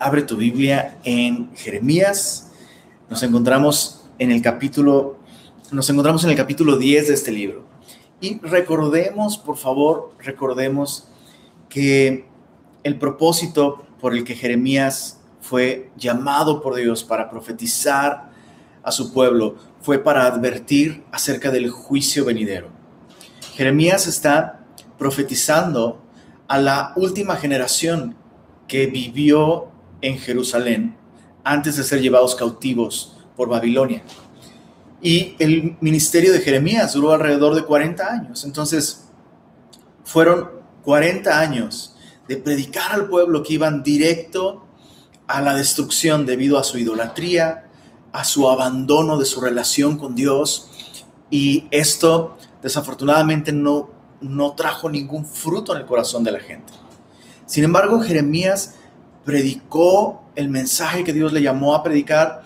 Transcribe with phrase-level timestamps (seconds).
[0.00, 2.50] abre tu Biblia en Jeremías.
[3.08, 5.20] Nos encontramos en el capítulo
[5.72, 7.64] nos encontramos en el capítulo 10 de este libro.
[8.20, 11.06] Y recordemos, por favor, recordemos
[11.68, 12.26] que
[12.82, 18.30] el propósito por el que Jeremías fue llamado por Dios para profetizar
[18.82, 22.68] a su pueblo fue para advertir acerca del juicio venidero.
[23.54, 24.64] Jeremías está
[24.98, 26.02] profetizando
[26.48, 28.16] a la última generación
[28.66, 29.69] que vivió
[30.00, 30.96] en Jerusalén
[31.44, 34.02] antes de ser llevados cautivos por Babilonia.
[35.02, 38.44] Y el ministerio de Jeremías duró alrededor de 40 años.
[38.44, 39.06] Entonces,
[40.04, 40.50] fueron
[40.84, 41.96] 40 años
[42.28, 44.66] de predicar al pueblo que iban directo
[45.26, 47.66] a la destrucción debido a su idolatría,
[48.12, 50.68] a su abandono de su relación con Dios.
[51.30, 56.72] Y esto desafortunadamente no, no trajo ningún fruto en el corazón de la gente.
[57.46, 58.74] Sin embargo, Jeremías
[59.24, 62.42] predicó el mensaje que Dios le llamó a predicar,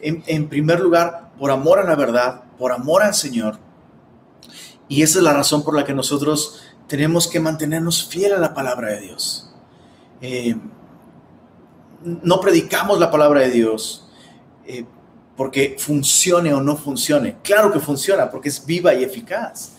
[0.00, 3.58] en, primer lugar, por amor a la verdad, por amor al Señor.
[4.88, 8.52] Y esa es la razón por la que nosotros tenemos que mantenernos fiel a la
[8.52, 9.50] palabra de Dios.
[10.20, 10.56] Eh,
[12.02, 14.08] no predicamos la palabra de Dios
[14.66, 14.84] eh,
[15.36, 17.36] porque funcione o no funcione.
[17.42, 19.74] Claro que funciona porque es viva y eficaz.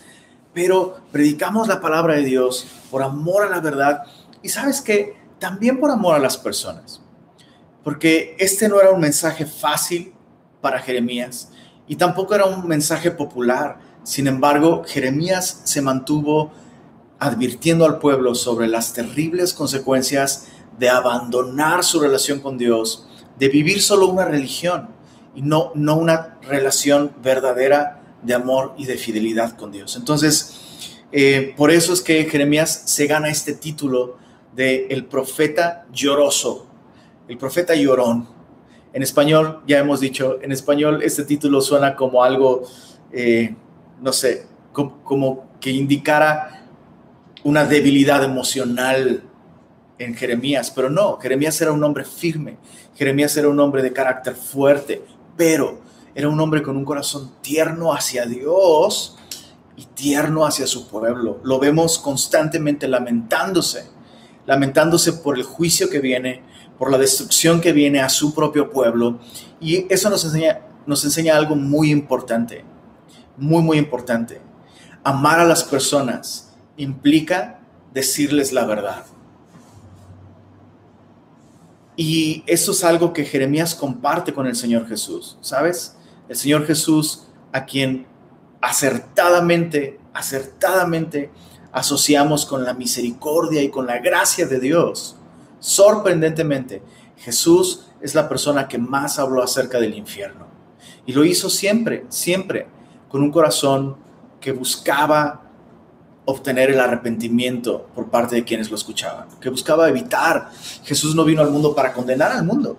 [0.52, 4.02] Pero predicamos la palabra de Dios por amor a la verdad
[4.42, 7.02] y sabes que también por amor a las personas.
[7.82, 10.14] Porque este no era un mensaje fácil
[10.62, 11.50] para Jeremías
[11.86, 13.78] y tampoco era un mensaje popular.
[14.04, 16.50] Sin embargo, Jeremías se mantuvo
[17.18, 20.46] advirtiendo al pueblo sobre las terribles consecuencias
[20.78, 23.06] de abandonar su relación con Dios,
[23.38, 24.88] de vivir solo una religión
[25.34, 29.94] y no, no una relación verdadera de amor y de fidelidad con Dios.
[29.96, 30.54] Entonces,
[31.12, 34.23] eh, por eso es que Jeremías se gana este título
[34.54, 36.66] de el profeta lloroso,
[37.28, 38.28] el profeta llorón.
[38.92, 42.62] En español, ya hemos dicho, en español este título suena como algo,
[43.10, 43.54] eh,
[44.00, 46.66] no sé, como, que indicara
[47.42, 49.22] una debilidad emocional
[49.98, 52.58] en Jeremías, pero no, Jeremías era un hombre firme,
[52.94, 55.02] Jeremías era un hombre de carácter fuerte,
[55.36, 55.80] pero
[56.14, 59.16] era un hombre con un corazón tierno hacia Dios
[59.76, 61.40] y tierno hacia su pueblo.
[61.42, 63.93] Lo vemos constantemente lamentándose
[64.46, 66.42] lamentándose por el juicio que viene,
[66.78, 69.20] por la destrucción que viene a su propio pueblo.
[69.60, 72.64] Y eso nos enseña, nos enseña algo muy importante,
[73.36, 74.40] muy, muy importante.
[75.02, 77.60] Amar a las personas implica
[77.92, 79.04] decirles la verdad.
[81.96, 85.96] Y eso es algo que Jeremías comparte con el Señor Jesús, ¿sabes?
[86.28, 88.06] El Señor Jesús a quien
[88.60, 91.30] acertadamente, acertadamente
[91.74, 95.16] asociamos con la misericordia y con la gracia de Dios.
[95.58, 96.82] Sorprendentemente,
[97.16, 100.46] Jesús es la persona que más habló acerca del infierno.
[101.04, 102.68] Y lo hizo siempre, siempre,
[103.08, 103.96] con un corazón
[104.40, 105.42] que buscaba
[106.26, 110.50] obtener el arrepentimiento por parte de quienes lo escuchaban, que buscaba evitar.
[110.84, 112.76] Jesús no vino al mundo para condenar al mundo,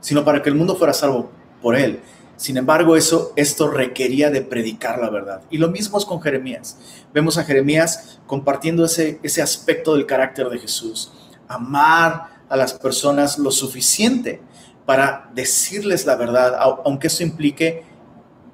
[0.00, 1.30] sino para que el mundo fuera salvo
[1.62, 2.00] por él.
[2.36, 5.42] Sin embargo, eso, esto requería de predicar la verdad.
[5.50, 6.78] Y lo mismo es con Jeremías.
[7.12, 11.12] Vemos a Jeremías compartiendo ese, ese aspecto del carácter de Jesús.
[11.46, 14.40] Amar a las personas lo suficiente
[14.86, 17.84] para decirles la verdad, aunque eso implique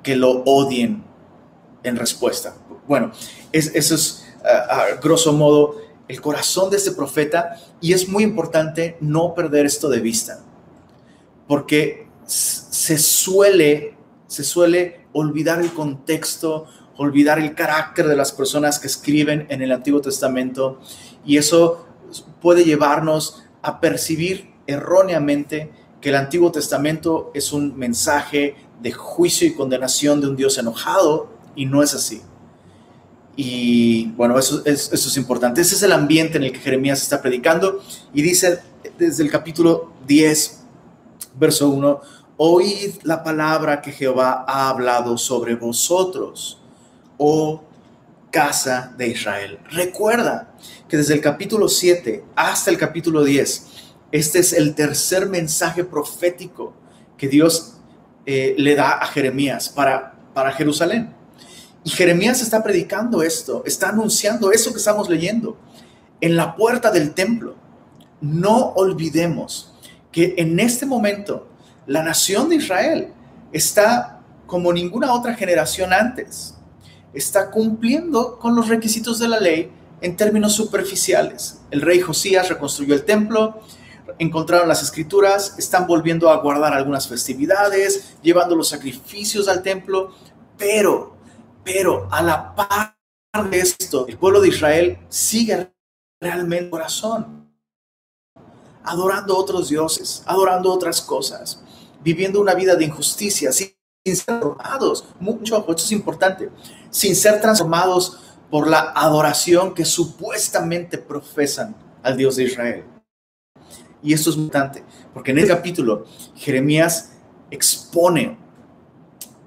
[0.02, 1.02] que lo odien
[1.82, 2.54] en respuesta.
[2.86, 3.12] Bueno,
[3.52, 5.76] eso es a grosso modo
[6.08, 10.40] el corazón de este profeta y es muy importante no perder esto de vista,
[11.46, 13.96] porque se suele,
[14.28, 19.72] se suele olvidar el contexto, olvidar el carácter de las personas que escriben en el
[19.72, 20.80] Antiguo Testamento
[21.24, 21.86] y eso
[22.40, 29.54] puede llevarnos a percibir erróneamente que el Antiguo Testamento es un mensaje de juicio y
[29.54, 32.22] condenación de un Dios enojado y no es así.
[33.36, 35.60] Y bueno, eso, eso, es importante.
[35.60, 37.82] Ese es el ambiente en el que Jeremías está predicando
[38.14, 38.60] y dice
[38.98, 40.60] desde el capítulo 10,
[41.38, 42.00] verso 1,
[42.42, 46.58] oíd la palabra que Jehová ha hablado sobre vosotros,
[47.18, 47.62] oh
[48.30, 49.58] casa de Israel.
[49.70, 50.54] Recuerda
[50.88, 53.66] que desde el capítulo 7 hasta el capítulo 10,
[54.10, 56.72] este es el tercer mensaje profético
[57.18, 57.74] que Dios
[58.24, 61.14] eh, le da a Jeremías para, para Jerusalén.
[61.84, 65.58] Y Jeremías está predicando esto, está anunciando eso que estamos leyendo
[66.22, 67.56] en la puerta del templo.
[68.22, 69.74] No olvidemos
[70.10, 71.49] que en este momento
[71.86, 73.12] la nación de Israel
[73.52, 76.54] está como ninguna otra generación antes.
[77.12, 81.60] Está cumpliendo con los requisitos de la ley en términos superficiales.
[81.70, 83.60] El rey Josías reconstruyó el templo,
[84.18, 90.12] encontraron las escrituras, están volviendo a guardar algunas festividades, llevando los sacrificios al templo,
[90.56, 91.16] pero,
[91.64, 92.96] pero a la par
[93.50, 95.72] de esto, el pueblo de Israel sigue
[96.20, 97.48] realmente corazón,
[98.82, 101.62] adorando otros dioses, adorando otras cosas,
[102.02, 103.74] viviendo una vida de injusticia, sin,
[104.04, 106.50] ser transformados, mucho, esto es importante,
[106.90, 108.20] sin ser transformados
[108.50, 112.84] por la adoración que supuestamente profesan al Dios de Israel.
[114.02, 114.82] Y esto es importante,
[115.12, 117.12] porque en este capítulo Jeremías
[117.50, 118.38] expone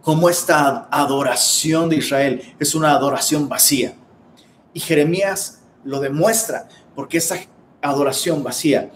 [0.01, 3.95] cómo esta adoración de Israel es una adoración vacía.
[4.73, 7.37] Y Jeremías lo demuestra porque esa
[7.81, 8.91] adoración vacía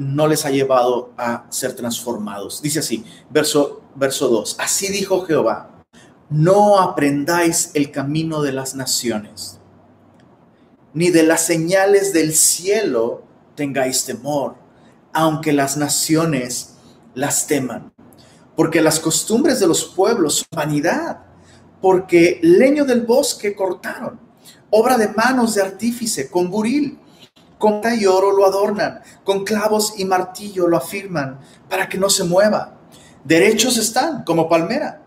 [0.00, 2.62] no les ha llevado a ser transformados.
[2.62, 5.84] Dice así, verso, verso 2, así dijo Jehová,
[6.30, 9.60] no aprendáis el camino de las naciones,
[10.94, 13.24] ni de las señales del cielo
[13.54, 14.54] tengáis temor,
[15.12, 16.76] aunque las naciones
[17.14, 17.92] las teman.
[18.56, 21.20] Porque las costumbres de los pueblos son vanidad,
[21.82, 24.18] porque leño del bosque cortaron,
[24.70, 26.98] obra de manos de artífice, con buril,
[27.60, 32.24] con y oro lo adornan, con clavos y martillo lo afirman, para que no se
[32.24, 32.78] mueva.
[33.22, 35.02] Derechos están como palmera,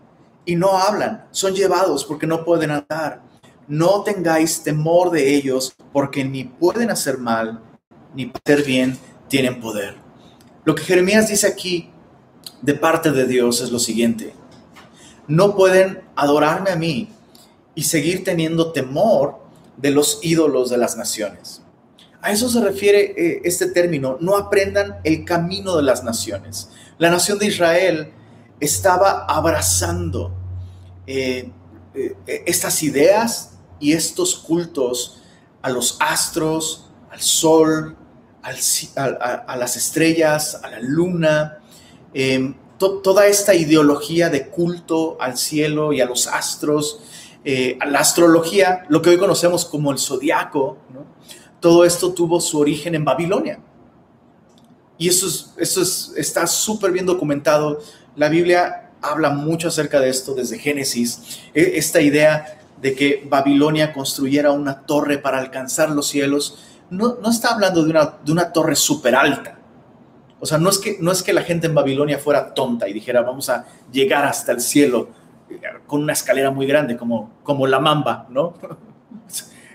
[0.46, 3.22] y no hablan, son llevados porque no pueden andar.
[3.66, 7.60] No tengáis temor de ellos, porque ni pueden hacer mal,
[8.14, 8.96] ni hacer bien
[9.28, 9.96] tienen poder.
[10.64, 11.90] Lo que Jeremías dice aquí
[12.62, 14.32] de parte de Dios es lo siguiente.
[15.26, 17.08] No pueden adorarme a mí
[17.74, 19.40] y seguir teniendo temor
[19.76, 21.63] de los ídolos de las naciones.
[22.24, 26.70] A eso se refiere eh, este término, no aprendan el camino de las naciones.
[26.96, 28.14] La nación de Israel
[28.60, 30.32] estaba abrazando
[31.06, 31.50] eh,
[31.94, 32.16] eh,
[32.46, 35.22] estas ideas y estos cultos
[35.60, 37.94] a los astros, al sol,
[38.40, 41.58] a, las estrellas, a la luna,
[42.14, 47.02] em, toda esta ideología de culto al cielo y a los astros,
[47.80, 50.78] a la astrología, lo que hoy conocemos como el zodiaco,
[51.64, 53.58] todo esto tuvo su origen en Babilonia.
[54.98, 55.80] Y eso, eso
[56.14, 57.80] está súper bien documentado.
[58.16, 61.40] La Biblia habla mucho acerca de esto desde Génesis.
[61.54, 67.54] E, esta idea de que Babilonia construyera una torre para alcanzar los cielos, no, está
[67.54, 69.58] hablando de una, de una torre súper alta.
[70.40, 72.92] O sea, no es, que, no es que la gente en Babilonia fuera tonta y
[72.92, 75.08] dijera, vamos a llegar hasta el cielo
[75.48, 78.52] eh, con una escalera muy grande, como, como la mamba, ¿no?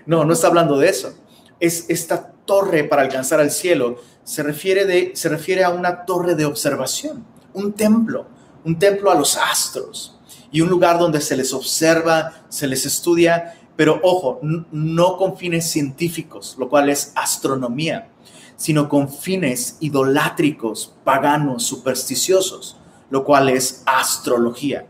[0.06, 1.14] No, no está hablando de eso.
[1.60, 6.34] Es esta torre para alcanzar al cielo, se refiere, de, se refiere a una torre
[6.34, 8.26] de observación, un templo,
[8.64, 10.18] un templo a los astros
[10.50, 15.70] y un lugar donde se les observa, se les estudia, pero ojo, no con fines
[15.70, 18.08] científicos, lo cual es astronomía,
[18.56, 22.76] sino con fines idolátricos, paganos, supersticiosos,
[23.10, 24.86] lo cual es astrología.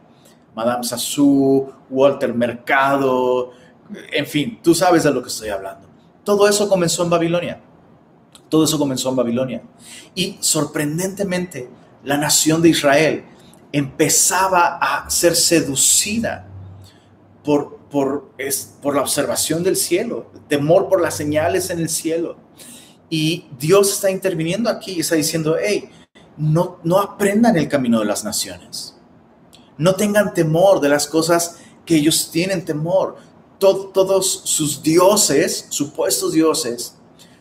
[0.54, 3.52] Madame Sassou, Walter Mercado,
[4.12, 5.89] en fin, tú sabes de lo que estoy hablando.
[6.30, 7.60] Todo eso comenzó en Babilonia.
[8.48, 9.62] Todo eso comenzó en Babilonia.
[10.14, 11.68] Y sorprendentemente,
[12.04, 13.24] la nación de Israel
[13.72, 16.46] empezaba a ser seducida
[17.42, 18.30] por, por,
[18.80, 22.36] por la observación del cielo, temor por las señales en el cielo.
[23.08, 25.90] Y Dios está interviniendo aquí y está diciendo, hey,
[26.36, 28.94] no, no aprendan el camino de las naciones.
[29.78, 33.16] No tengan temor de las cosas que ellos tienen temor.
[33.60, 36.96] Todos sus dioses, supuestos dioses,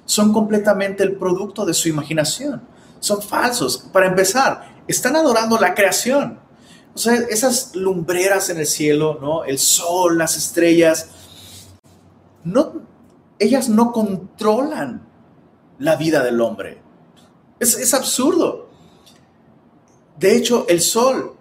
[0.05, 2.61] son completamente el producto de su imaginación.
[2.99, 3.77] Son falsos.
[3.91, 6.39] Para empezar, están adorando la creación.
[6.93, 9.45] O sea, esas lumbreras en el cielo, ¿no?
[9.45, 11.09] El sol, las estrellas,
[12.43, 12.81] no,
[13.37, 15.07] ellas no controlan
[15.77, 16.81] la vida del hombre.
[17.59, 18.69] Es, es absurdo.
[20.17, 21.37] De hecho, el sol,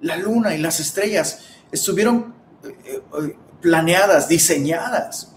[0.00, 2.34] la luna y las estrellas estuvieron
[2.64, 5.32] eh, eh, planeadas, diseñadas,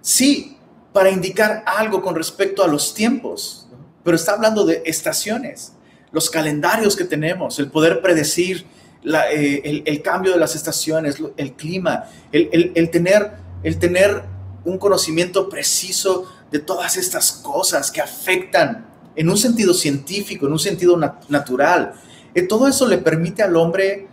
[0.00, 0.56] sí,
[0.92, 3.68] para indicar algo con respecto a los tiempos,
[4.02, 5.72] pero está hablando de estaciones
[6.16, 8.64] los calendarios que tenemos, el poder predecir
[9.04, 13.32] eh, el, cambio de las estaciones, el clima, el, tener,
[13.62, 14.22] el tener
[14.64, 20.58] un conocimiento preciso de todas estas cosas que afectan en un sentido científico, en un
[20.58, 20.96] sentido
[21.28, 21.92] natural.
[22.34, 24.08] Eh, todo eso le permite al hombre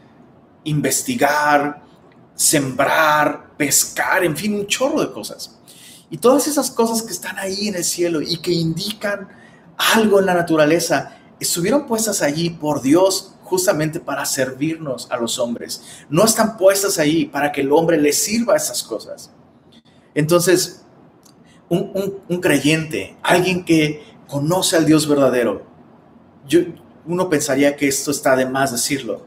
[0.65, 1.82] investigar,
[2.35, 5.59] sembrar, pescar, en fin, un chorro de cosas.
[6.09, 9.27] Y todas esas cosas que están ahí en el cielo y que indican
[9.77, 15.83] algo en la naturaleza, estuvieron puestas allí por Dios justamente para servirnos a los hombres.
[16.09, 19.31] No están puestas allí para que el hombre le sirva a esas cosas.
[20.15, 20.83] Entonces,
[21.69, 25.65] un, creyente, alguien que conoce al Dios verdadero,
[26.47, 26.61] yo,
[27.05, 29.25] uno pensaría que esto está de más decirlo,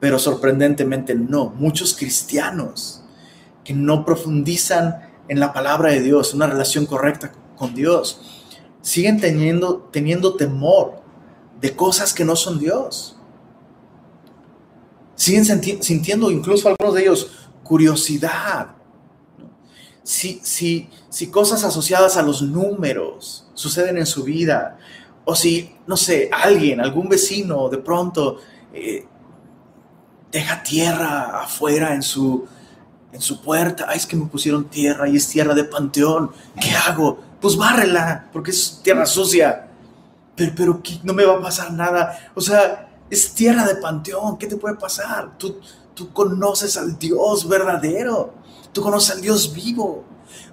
[0.00, 1.50] pero sorprendentemente no.
[1.50, 3.02] Muchos cristianos
[3.62, 8.20] que no profundizan en la palabra de Dios, una relación correcta con Dios,
[8.80, 11.02] siguen teniendo, teniendo temor
[11.60, 13.16] de cosas que no son Dios.
[15.14, 17.30] Siguen sintiendo incluso algunos de ellos
[17.62, 18.68] curiosidad.
[20.02, 24.78] Si, si, si cosas asociadas a los números suceden en su vida,
[25.26, 28.38] o si, no sé, alguien, algún vecino de pronto
[28.72, 29.06] eh,
[30.30, 32.46] deja tierra afuera en su,
[33.12, 36.70] en su puerta, ay, es que me pusieron tierra y es tierra de panteón, ¿qué
[36.70, 37.18] hago?
[37.40, 39.66] Pues bárrela, porque es tierra sucia.
[40.36, 42.30] Pero, pero no me va a pasar nada.
[42.34, 45.36] O sea, es tierra de panteón, ¿qué te puede pasar?
[45.36, 45.60] Tú,
[45.94, 48.34] tú conoces al Dios verdadero,
[48.72, 50.04] tú conoces al Dios vivo.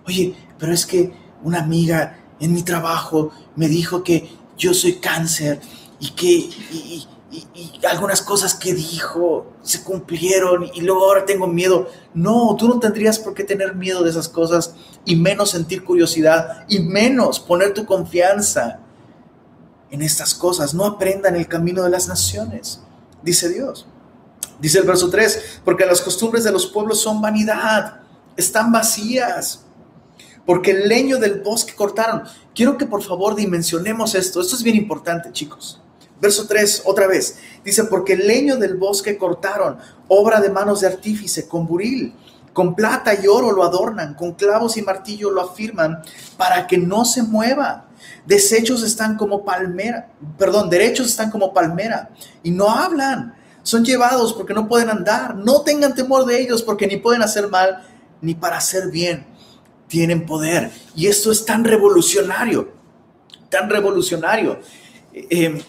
[0.07, 5.62] Oye, pero es que una amiga en mi trabajo me dijo que yo soy cáncer
[6.00, 6.50] y que
[7.89, 11.89] algunas cosas que dijo se cumplieron y luego ahora tengo miedo.
[12.13, 16.65] No, tú no tendrías por qué tener miedo de esas cosas y menos sentir curiosidad
[16.69, 18.79] y menos poner tu confianza
[19.91, 20.74] en estas cosas.
[20.74, 22.81] No aprendan el camino de las naciones,
[23.24, 23.88] dice Dios.
[24.60, 28.00] Dice el verso 3, porque las costumbres de los pueblos son vanidad,
[28.36, 29.65] están vacías,
[30.48, 32.24] porque el leño del bosque cortaron.
[32.55, 35.79] Quiero que por favor dimensionemos esto, esto es bien importante chicos.
[36.19, 40.88] Verso 3, otra vez, dice, porque el leño del bosque cortaron, obra de manos de
[40.88, 42.13] artífice, con buril,
[42.53, 46.01] con plata y oro lo adornan, con clavos y martillo lo afirman,
[46.38, 47.86] para que no se mueva.
[48.25, 50.09] Desechos están como palmera,
[50.39, 52.09] perdón, derechos están como palmera,
[52.41, 53.36] y no hablan.
[53.62, 55.36] Son llevados porque no pueden andar.
[55.36, 57.83] No tengan temor de ellos porque ni pueden hacer mal,
[58.21, 59.27] ni para hacer bien.
[59.89, 60.71] Tienen poder.
[60.95, 62.71] Y esto es tan revolucionario,
[63.50, 64.62] tan revolucionario.
[65.12, 65.62] Eh,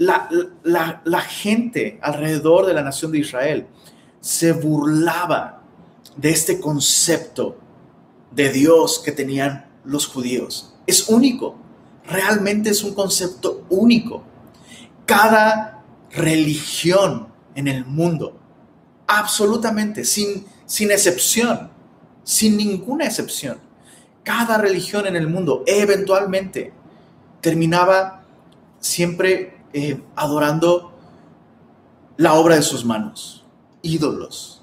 [0.00, 3.66] la, gente alrededor de la nación de Israel
[4.20, 5.62] se burlaba
[6.16, 7.58] de este concepto
[8.30, 10.74] de Dios que tenían los judíos.
[10.86, 11.56] Es único,
[12.06, 14.22] realmente es un concepto único.
[15.04, 18.38] Cada religión en el mundo,
[19.06, 21.70] absolutamente, sin, sin excepción,
[22.24, 23.58] sin ninguna excepción,
[24.22, 26.72] cada religión en el mundo eventualmente
[27.40, 28.22] terminaba
[28.78, 30.92] siempre eh, adorando
[32.16, 33.44] la obra de sus manos,
[33.82, 34.62] ídolos,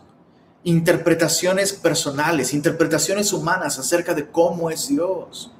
[0.63, 5.51] interpretaciones personales, interpretaciones humanas acerca de cómo es Dios.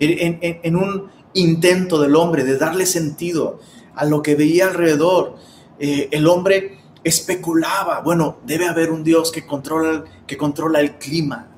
[0.00, 3.60] En, un intento del hombre de darle sentido
[3.94, 5.36] a lo que veía alrededor,
[5.78, 11.48] eh, el hombre especulaba, bueno, debe haber un Dios que controla, que controla el clima,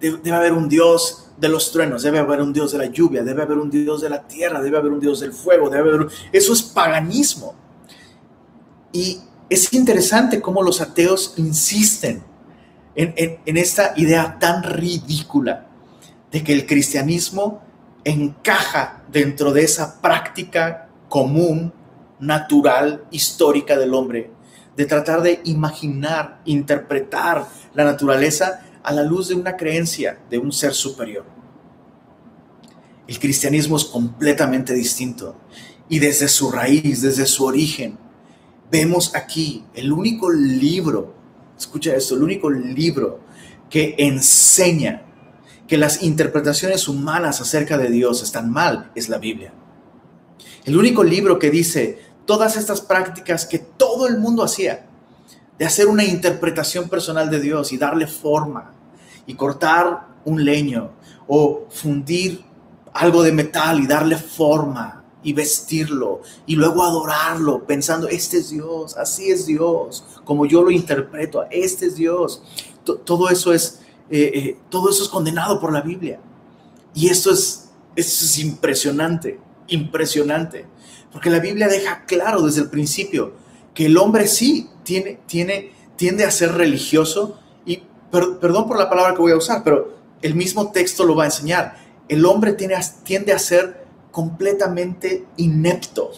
[0.00, 3.42] debe haber un Dios de los truenos, debe haber un Dios de la lluvia, debe
[3.42, 6.08] haber un Dios de la tierra, debe haber un Dios del fuego, debe haber...
[6.30, 7.54] Eso es paganismo.
[8.92, 12.22] Y es interesante cómo los ateos insisten
[12.94, 15.66] en, en esta idea tan ridícula
[16.30, 17.62] de que el cristianismo
[18.04, 21.72] encaja dentro de esa práctica común,
[22.18, 24.30] natural, histórica del hombre,
[24.76, 30.52] de tratar de imaginar, interpretar la naturaleza a la luz de una creencia de un
[30.52, 31.24] ser superior.
[33.06, 35.36] El cristianismo es completamente distinto
[35.88, 37.98] y desde su raíz, desde su origen,
[38.70, 41.14] vemos aquí el único libro,
[41.58, 43.20] escucha esto, el único libro
[43.68, 45.02] que enseña
[45.66, 49.52] que las interpretaciones humanas acerca de Dios están mal es la Biblia.
[50.64, 54.86] El único libro que dice todas estas prácticas que todo el mundo hacía,
[55.60, 58.72] de hacer una interpretación personal de Dios y darle forma
[59.26, 60.92] y cortar un leño
[61.28, 62.42] o fundir
[62.94, 68.96] algo de metal y darle forma y vestirlo y luego adorarlo pensando, este es Dios,
[68.96, 72.42] así es Dios, como yo lo interpreto, este es Dios.
[73.04, 76.20] todo eso es, eh, eh, todo eso es condenado por la Biblia.
[76.94, 79.38] Y esto es, esto es impresionante,
[79.68, 80.64] impresionante,
[81.12, 83.34] porque la Biblia deja claro desde el principio
[83.74, 89.14] que el hombre sí tiene, tiene, tiende a ser religioso y perdón por la palabra
[89.14, 91.76] que voy a usar, pero el mismo texto lo va a enseñar.
[92.08, 96.10] El hombre tiene, tiende a ser completamente inepto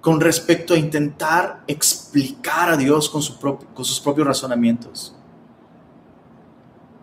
[0.00, 3.22] con respecto a intentar explicar a Dios con,
[3.74, 5.14] con sus propios razonamientos.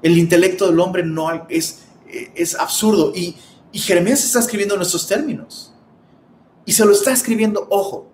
[0.01, 1.83] El intelecto del hombre no es,
[2.35, 3.35] es absurdo y,
[3.71, 5.73] y Jeremías está escribiendo en estos términos.
[6.65, 8.07] Y se lo está escribiendo, ojo,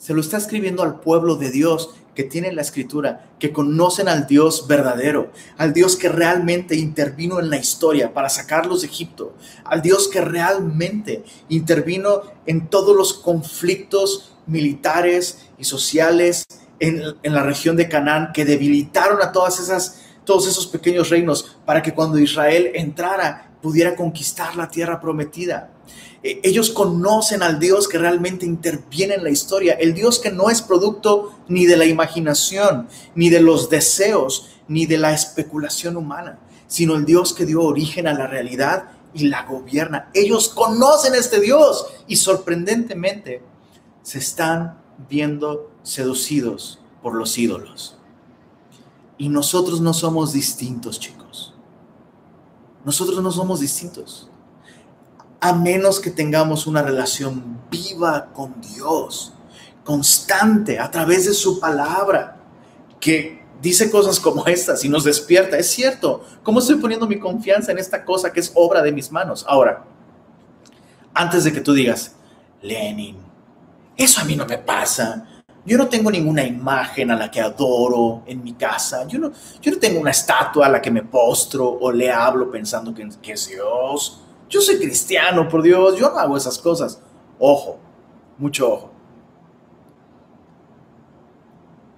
[0.00, 4.26] se lo está escribiendo al pueblo de Dios que tiene la escritura, que conocen al
[4.26, 9.82] Dios verdadero, al Dios que realmente intervino en la historia para sacarlos de Egipto, al
[9.82, 16.46] Dios que realmente intervino en todos los conflictos militares y sociales
[16.78, 21.58] en, en la región de Canaán que debilitaron a todas esas, todos esos pequeños reinos
[21.66, 25.70] para que cuando Israel entrara pudiera conquistar la tierra prometida.
[26.22, 30.50] Eh, ellos conocen al Dios que realmente interviene en la historia, el Dios que no
[30.50, 36.38] es producto ni de la imaginación, ni de los deseos, ni de la especulación humana,
[36.66, 40.10] sino el Dios que dio origen a la realidad y la gobierna.
[40.14, 43.42] Ellos conocen a este Dios y sorprendentemente
[44.02, 47.96] se están viendo seducidos por los ídolos.
[49.16, 51.54] Y nosotros no somos distintos, chicos.
[52.84, 54.30] Nosotros no somos distintos
[55.40, 59.32] a menos que tengamos una relación viva con Dios,
[59.84, 62.36] constante, a través de su palabra,
[63.00, 65.56] que dice cosas como estas y nos despierta.
[65.56, 69.10] Es cierto, ¿cómo estoy poniendo mi confianza en esta cosa que es obra de mis
[69.10, 69.44] manos?
[69.48, 69.84] Ahora,
[71.14, 72.14] antes de que tú digas,
[72.62, 73.16] Lenin,
[73.96, 75.26] eso a mí no me pasa.
[75.64, 79.06] Yo no tengo ninguna imagen a la que adoro en mi casa.
[79.06, 82.50] Yo no, yo no tengo una estatua a la que me postro o le hablo
[82.50, 84.22] pensando que, que es Dios.
[84.50, 87.00] Yo soy cristiano, por Dios, yo no hago esas cosas.
[87.38, 87.78] Ojo,
[88.36, 88.90] mucho ojo.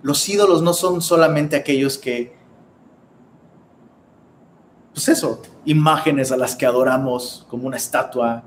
[0.02, 2.36] Los ídolos no son solamente aquellos que,
[4.92, 8.42] pues eso, imágenes a las que adoramos como una estatua,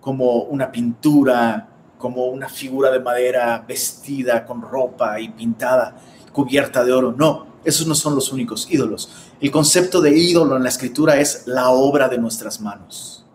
[0.00, 5.96] como una pintura, como una figura de madera vestida con ropa y pintada,
[6.32, 7.12] cubierta de oro.
[7.16, 9.10] No, esos no son los únicos ídolos.
[9.40, 13.26] El concepto de ídolo en la escritura es la obra de nuestras manos.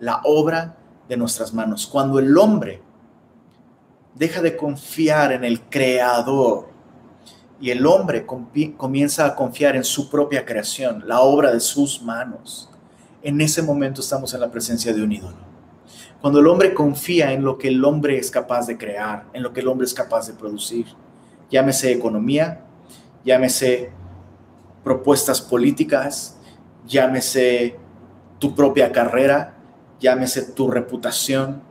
[0.00, 0.76] La obra
[1.08, 1.86] de nuestras manos.
[1.86, 2.82] Cuando el hombre
[4.14, 6.68] deja de confiar en el creador
[7.60, 12.70] y el hombre comienza a confiar en su propia creación, la obra de sus manos,
[13.22, 15.48] en ese momento estamos en la presencia de un ídolo.
[16.20, 19.52] Cuando el hombre confía en lo que el hombre es capaz de crear, en lo
[19.52, 20.86] que el hombre es capaz de producir,
[21.50, 22.64] llámese economía,
[23.24, 23.92] llámese
[24.84, 26.36] propuestas políticas,
[26.86, 27.76] llámese
[28.38, 29.54] tu propia carrera,
[30.00, 31.62] llámese tu reputación,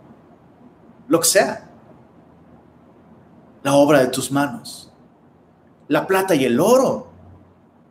[1.08, 1.70] lo que sea.
[3.63, 4.92] La obra de tus manos.
[5.88, 7.08] La plata y el oro.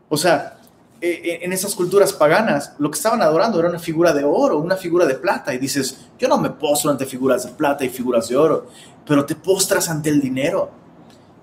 [0.09, 0.59] O sea,
[1.01, 4.59] e, e, en esas culturas paganas, lo que estaban adorando era una figura de oro,
[4.59, 5.55] una figura de plata.
[5.55, 8.69] Y dices, yo no me postro ante figuras de plata y figuras de oro,
[9.07, 10.86] pero te postras ante el dinero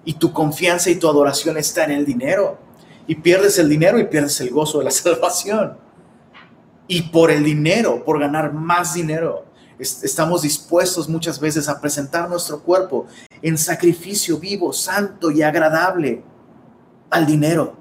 [0.06, 2.58] y tu confianza y tu adoración está en el dinero.
[3.08, 5.78] Y pierdes el dinero y pierdes el gozo de la salvación.
[6.88, 9.46] Y por el dinero, por ganar más dinero,
[9.80, 13.08] estamos dispuestos muchas veces a presentar nuestro cuerpo
[13.42, 16.24] en sacrificio vivo, santo y agradable
[17.10, 17.78] al dinero.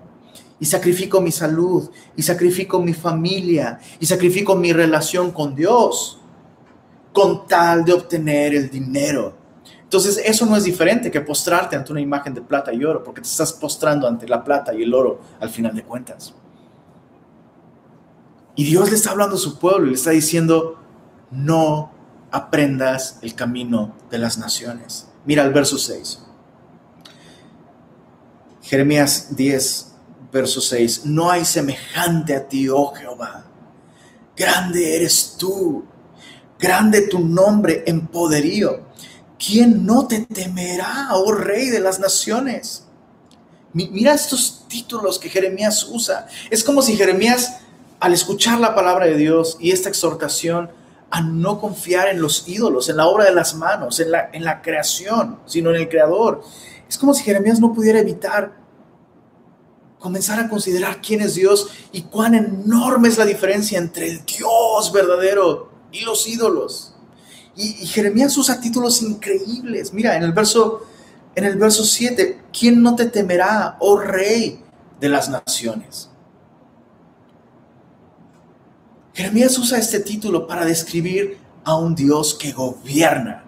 [0.61, 6.20] Y sacrifico mi salud, y sacrifico mi familia, y sacrifico mi relación con Dios,
[7.12, 9.41] con tal de obtener el dinero
[9.92, 13.20] entonces, eso no es diferente que postrarte ante una imagen de plata y oro, porque
[13.20, 16.33] te estás postrando ante la plata y el oro al final de cuentas.
[18.57, 20.78] Y Dios le está hablando a su pueblo y le está diciendo,
[21.31, 21.92] no
[22.31, 25.09] aprendas el camino de las naciones.
[25.26, 26.24] Mira el verso 6.
[28.62, 29.94] Jeremías 10,
[30.33, 31.05] verso 6.
[31.05, 33.44] No hay semejante a ti, oh Jehová.
[34.35, 35.85] Grande eres tú.
[36.59, 38.90] Grande tu nombre en poderío
[39.44, 42.85] ¿quién no te temerá, oh rey de las naciones?
[43.72, 46.26] Mira estos títulos que Jeremías usa.
[46.50, 47.61] Es como si Jeremías,
[48.00, 50.70] al escuchar la palabra de Dios y esta exhortación
[51.11, 54.44] a no confiar en los ídolos, en la obra de las manos, en la, en
[54.44, 56.42] la creación, sino en el creador,
[56.88, 58.61] es como si Jeremías no pudiera evitar
[59.98, 64.92] comenzar a considerar quién es Dios y cuán enorme es la diferencia entre el Dios
[64.92, 66.91] verdadero y los ídolos.
[67.56, 69.92] Y, Jeremías usa títulos increíbles.
[69.92, 70.86] Mira, en el verso
[71.34, 74.62] en el verso 7, ¿quién no te temerá, oh rey
[75.00, 76.10] de las naciones?
[79.14, 83.44] Jeremías usa este título para describir a un Dios que gobierna,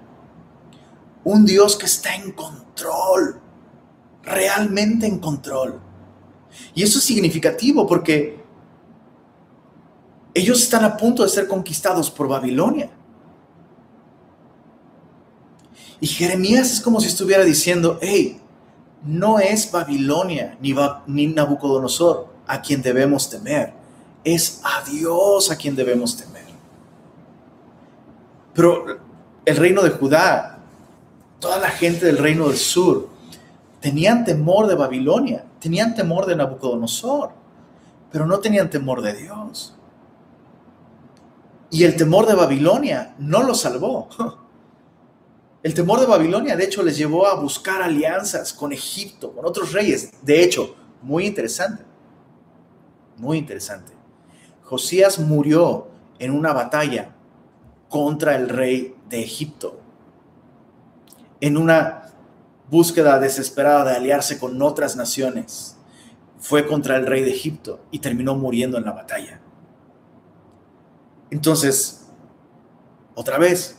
[1.25, 3.41] un Dios que está en control,
[4.23, 5.81] realmente en control.
[6.75, 8.43] Y eso es significativo porque
[10.33, 12.91] ellos están a punto de ser conquistados por Babilonia.
[16.01, 18.41] Y Jeremías es como si estuviera diciendo, hey,
[19.05, 23.73] no es Babilonia ni, Nabucodonosor a quien debemos temer,
[24.23, 26.45] es a Dios a quien debemos temer.
[28.55, 28.99] Pero
[29.45, 30.59] el reino de Judá,
[31.39, 33.15] toda la gente del reino del sur,
[33.85, 37.33] Tenían temor de Babilonia, tenían temor de Nabucodonosor,
[38.11, 39.75] pero no tenían temor de Dios.
[41.69, 44.09] Y el temor de Babilonia no los salvó.
[45.65, 49.73] El temor de Babilonia, de hecho, les llevó a buscar alianzas con Egipto, con otros
[49.73, 50.11] reyes.
[50.21, 51.83] De hecho, muy interesante,
[53.17, 53.95] muy interesante.
[54.63, 57.15] Josías murió en una batalla
[57.89, 59.81] contra el rey de Egipto,
[61.41, 62.11] en una
[62.71, 65.79] búsqueda desesperada de aliarse con otras naciones.
[66.39, 69.41] Fue contra el rey de Egipto y terminó muriendo en la batalla.
[71.31, 72.07] Entonces,
[73.15, 73.79] otra vez,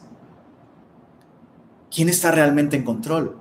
[1.95, 3.38] ¿quién está realmente en control?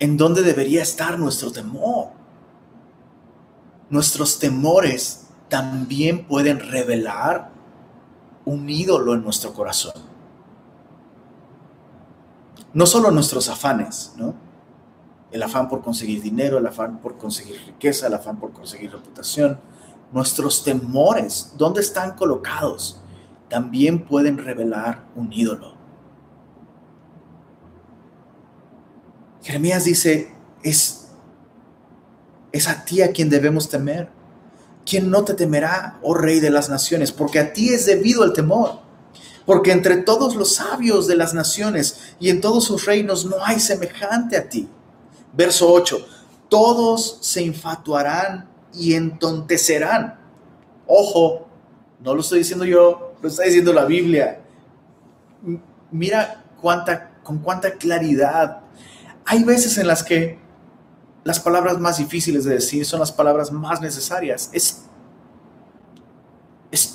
[0.00, 2.08] ¿En dónde debería estar nuestro temor?
[3.88, 7.52] Nuestros temores también pueden revelar
[8.44, 9.92] un ídolo en nuestro corazón.
[12.72, 14.34] No solo nuestros afanes, ¿no?
[15.30, 19.60] El afán por conseguir dinero, el afán por conseguir riqueza, el afán por conseguir reputación.
[20.12, 23.00] Nuestros temores, ¿dónde están colocados?
[23.48, 25.79] También pueden revelar un ídolo.
[29.42, 31.08] Jeremías dice, es,
[32.52, 34.10] es a ti a quien debemos temer
[34.90, 37.12] ¿quién no te temerá, oh Rey de las naciones?
[37.12, 38.80] Porque a ti es debido el temor.
[39.46, 43.60] Porque entre todos los sabios de las naciones y en todos sus reinos no hay
[43.60, 44.68] semejante a ti.
[45.32, 46.06] Verso 8.
[46.48, 50.18] Todos se infatuarán y entontecerán.
[50.86, 51.46] Ojo,
[52.00, 54.40] no lo estoy diciendo yo, lo está diciendo la Biblia.
[55.92, 58.60] Mira cuánta, con cuánta claridad.
[59.24, 60.38] Hay veces en las que
[61.24, 64.50] las palabras más difíciles de decir son las palabras más necesarias.
[64.52, 64.84] Es,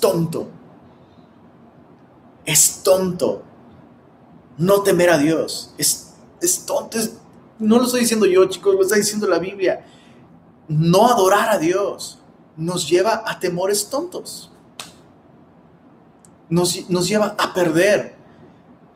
[0.00, 0.48] tonto.
[2.44, 3.42] Es tonto.
[4.58, 5.74] No temer a Dios.
[5.78, 6.14] Es,
[6.66, 6.98] tonto.
[7.58, 9.86] no lo estoy diciendo yo, chicos, lo está diciendo la Biblia.
[10.68, 12.18] No adorar a Dios
[12.56, 14.50] nos lleva a temores tontos.
[16.48, 18.15] Nos lleva a perder,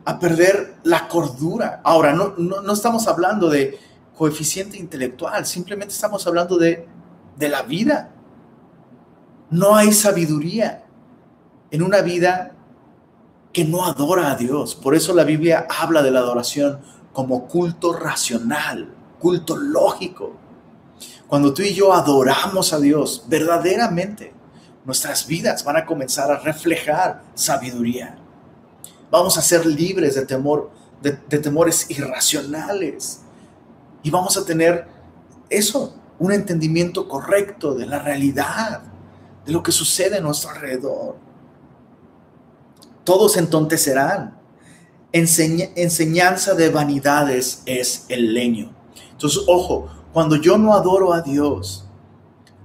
[0.04, 1.80] a perder la cordura.
[1.84, 3.78] Ahora, no, no estamos hablando de,
[4.20, 6.86] coeficiente intelectual, simplemente estamos hablando de,
[7.38, 8.10] de la vida.
[9.48, 10.84] No hay sabiduría
[11.70, 12.52] en una vida
[13.50, 14.74] que no adora a Dios.
[14.74, 16.80] Por eso la Biblia habla de la adoración
[17.14, 20.34] como culto racional, culto lógico.
[21.26, 24.34] Cuando tú y yo adoramos a Dios verdaderamente,
[24.84, 28.18] nuestras vidas van a comenzar a reflejar sabiduría.
[29.10, 30.70] Vamos a ser libres de temor,
[31.02, 33.22] de, temores irracionales.
[34.02, 34.86] Y vamos a tener
[35.48, 38.82] eso, un entendimiento correcto de la realidad,
[39.44, 41.16] de lo que sucede a nuestro alrededor.
[43.04, 44.38] Todos entontecerán.
[45.12, 48.72] enseñanza de vanidades es el leño.
[49.10, 51.84] Entonces, ojo, cuando yo no adoro a Dios,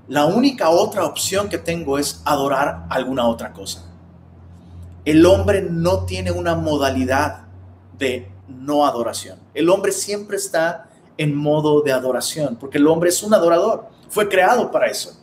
[0.08, 3.95] la única otra opción que tengo es adorar alguna otra cosa.
[5.06, 7.46] El hombre no tiene una modalidad
[7.98, 9.40] de no adoración.
[9.54, 14.28] El hombre siempre está en modo de adoración, porque el hombre es un adorador, fue
[14.28, 15.16] creado para eso.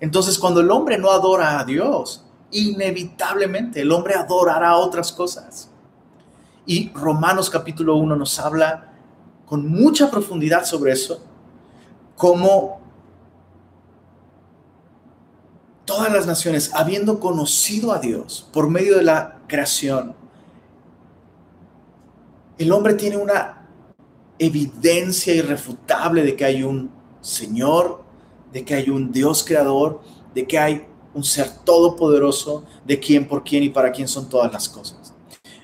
[0.00, 5.70] Entonces, cuando el hombre no adora a Dios, inevitablemente el hombre adorará otras cosas.
[6.64, 8.92] Y Romanos capítulo 1 nos habla
[9.46, 11.24] con mucha profundidad sobre eso,
[12.16, 12.81] como
[15.92, 20.14] todas las naciones, habiendo conocido a Dios por medio de la creación,
[22.56, 23.68] el hombre tiene una
[24.38, 28.02] evidencia irrefutable de que hay un Señor,
[28.52, 30.00] de que hay un Dios creador,
[30.34, 34.50] de que hay un ser todopoderoso, de quién, por quién y para quién son todas
[34.50, 35.12] las cosas.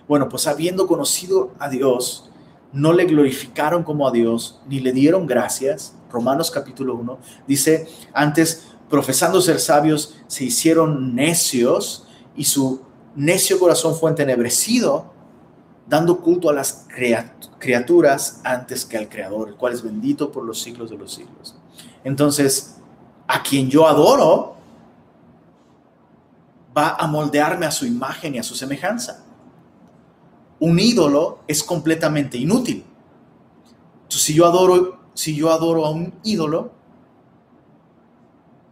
[0.06, 2.30] Bueno, pues habiendo conocido a Dios,
[2.72, 5.94] no le glorificaron como a Dios, ni le dieron gracias.
[6.10, 12.82] Romanos capítulo 1 dice, antes, profesando ser sabios, se hicieron necios y su
[13.14, 15.12] necio corazón fue entenebrecido
[15.88, 16.86] dando culto a las
[17.58, 21.56] criaturas antes que al Creador, el cual es bendito por los siglos de los siglos.
[22.04, 22.76] Entonces,
[23.26, 24.56] a quien yo adoro,
[26.76, 29.24] va a moldearme a su imagen y a su semejanza.
[30.60, 32.84] Un ídolo es completamente inútil.
[34.08, 36.72] Si yo adoro, si yo adoro a un ídolo,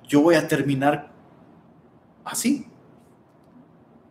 [0.09, 1.11] yo voy a terminar
[2.25, 2.67] así,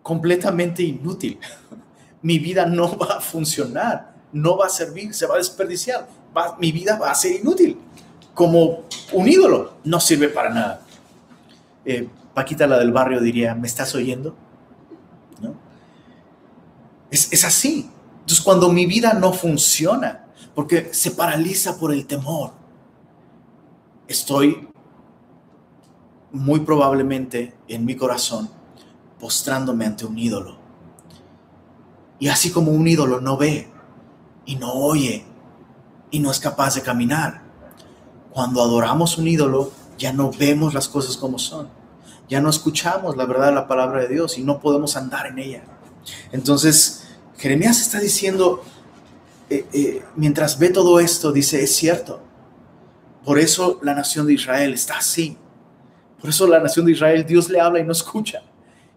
[0.03, 1.39] completamente inútil
[2.25, 6.07] mi vida no va a funcionar, no va a servir, se va a desperdiciar,
[6.57, 7.77] mi vida va a ser inútil.
[8.33, 10.81] Como un ídolo, no sirve para nada.
[11.85, 14.35] Eh, Paquita, la del barrio, diría, ¿me estás oyendo?
[15.39, 15.53] ¿No?
[17.11, 17.91] Es, es así.
[18.21, 22.53] Entonces, cuando mi vida no funciona, porque se paraliza por el temor.
[24.07, 24.67] Estoy
[26.35, 28.49] muy probablemente en mi corazón
[29.19, 30.57] postrándome ante un ídolo.
[32.19, 33.71] Y así como un ídolo no ve
[34.45, 35.25] y no oye
[36.11, 37.41] y no es capaz de caminar,
[38.31, 41.69] cuando adoramos un ídolo ya no vemos las cosas como son.
[42.27, 45.39] Ya no escuchamos la verdad de la palabra de Dios y no podemos andar en
[45.39, 45.63] ella.
[46.33, 48.61] Entonces, Jeremías está diciendo,
[49.49, 52.21] eh, eh, mientras ve todo esto, dice, es cierto.
[53.23, 55.37] Por eso la nación de Israel está así.
[56.25, 58.41] Por eso la nación de Israel, Dios le habla y no escucha.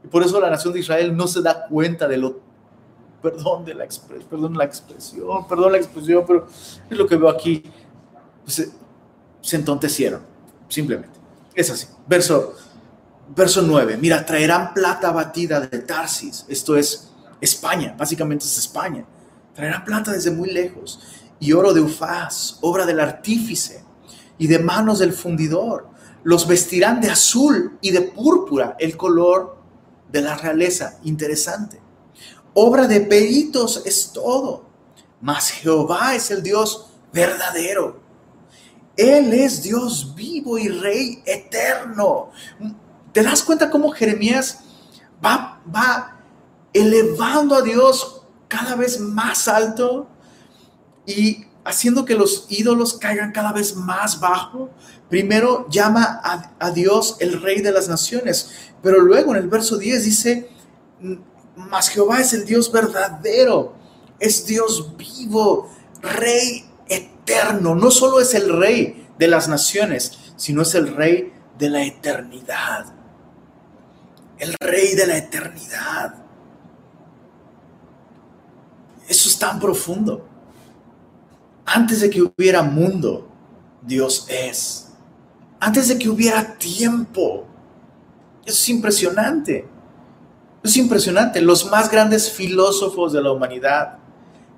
[0.03, 2.41] Y por eso la nación de Israel no se da cuenta de lo,
[3.21, 3.87] perdón, de la,
[4.31, 6.47] perdón la expresión, perdón la expresión, pero
[6.89, 7.63] es lo que veo aquí.
[8.43, 8.71] Pues,
[9.43, 10.23] se entontecieron,
[10.71, 11.21] simplemente.
[11.55, 11.87] Es así.
[12.07, 12.55] Verso,
[13.37, 13.99] verso 9.
[14.01, 16.47] Mira, traerán plata batida de Tarsis.
[16.49, 17.13] Esto es
[17.43, 19.05] España, básicamente es España.
[19.55, 20.99] Traerán plata desde muy lejos.
[21.41, 23.85] Y oro de Ufaz, obra del artífice,
[24.39, 25.98] y de manos del fundidor.
[26.29, 29.57] Los vestirán de azul y de púrpura, el color
[30.13, 30.99] de la realeza.
[31.05, 31.81] Interesante.
[32.53, 34.67] Obra de peritos es todo.
[35.21, 38.09] Mas Jehová es el Dios verdadero
[38.99, 42.31] él es Dios vivo y Rey eterno.
[43.13, 44.59] ¿Te das cuenta cómo Jeremías
[45.25, 46.21] va, va
[46.73, 50.09] elevando a Dios cada vez más alto
[51.07, 54.69] y haciendo que los ídolos caigan cada vez más bajo?
[55.09, 56.21] Primero llama
[56.59, 58.51] a, Dios el Rey de las Naciones,
[58.83, 60.51] pero luego en el verso 10 dice,
[61.57, 63.75] mas Jehová es el Dios verdadero,
[64.21, 65.71] es Dios vivo,
[66.03, 67.75] Rey eterno.
[67.75, 72.87] No solo es el rey de las naciones, sino es el rey de la eternidad.
[74.39, 76.15] El rey de la eternidad.
[79.09, 80.27] Eso es tan profundo.
[81.65, 83.29] Antes de que hubiera mundo,
[83.83, 84.88] Dios es.
[85.61, 87.47] Antes de que hubiera tiempo.
[88.45, 89.67] Eso es impresionante.
[90.63, 91.41] Es impresionante.
[91.41, 93.99] Los más grandes filósofos de la humanidad,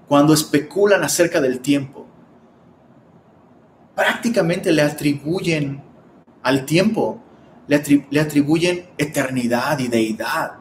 [0.09, 2.07] cuando especulan acerca del tiempo,
[3.95, 5.83] prácticamente le atribuyen
[6.43, 7.21] al tiempo,
[7.67, 10.55] le, atribuyen eternidad y deidad.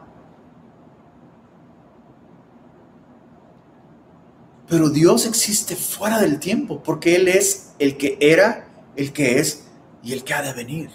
[4.68, 9.69] Pero Dios existe fuera del tiempo porque Él es el que era, el que es
[10.02, 10.90] y el que ha de venir.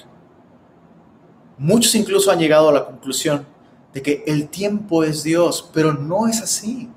[1.57, 3.45] Muchos incluso han llegado a la conclusión
[3.93, 6.89] de que el tiempo es Dios, pero no es así.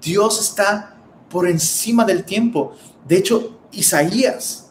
[0.00, 0.96] Dios está
[1.30, 2.74] por encima del tiempo.
[3.06, 4.66] De hecho, Isaías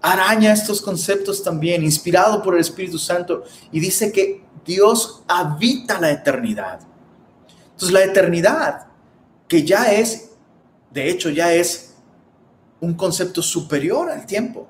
[0.00, 6.10] araña estos conceptos también, inspirado por el Espíritu Santo, y dice que Dios habita la
[6.10, 6.80] eternidad.
[7.72, 8.86] Entonces la eternidad,
[9.48, 10.30] que ya es,
[10.92, 11.94] de hecho ya es
[12.80, 14.68] un concepto superior al tiempo.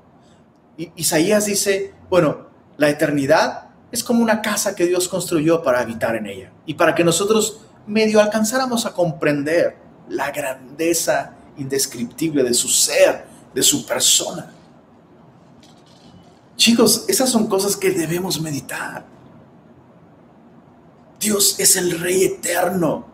[0.76, 6.26] Isaías dice, bueno, la eternidad es como una casa que Dios construyó para habitar en
[6.26, 9.76] ella y para que nosotros medio alcanzáramos a comprender
[10.08, 14.52] la grandeza indescriptible de su ser, de su persona.
[16.56, 19.04] Chicos, esas son cosas que debemos meditar.
[21.20, 23.06] Dios es el Rey eterno.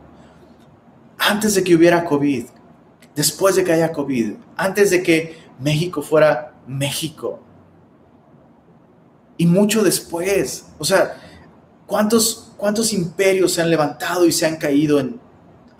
[1.19, 2.47] Antes de que hubiera COVID,
[3.15, 7.41] después de que haya COVID, antes de que México fuera México.
[9.43, 10.67] Y mucho después.
[10.79, 11.21] O sea,
[11.85, 15.21] ¿cuántos, cuántos imperios se han levantado y se han caído en,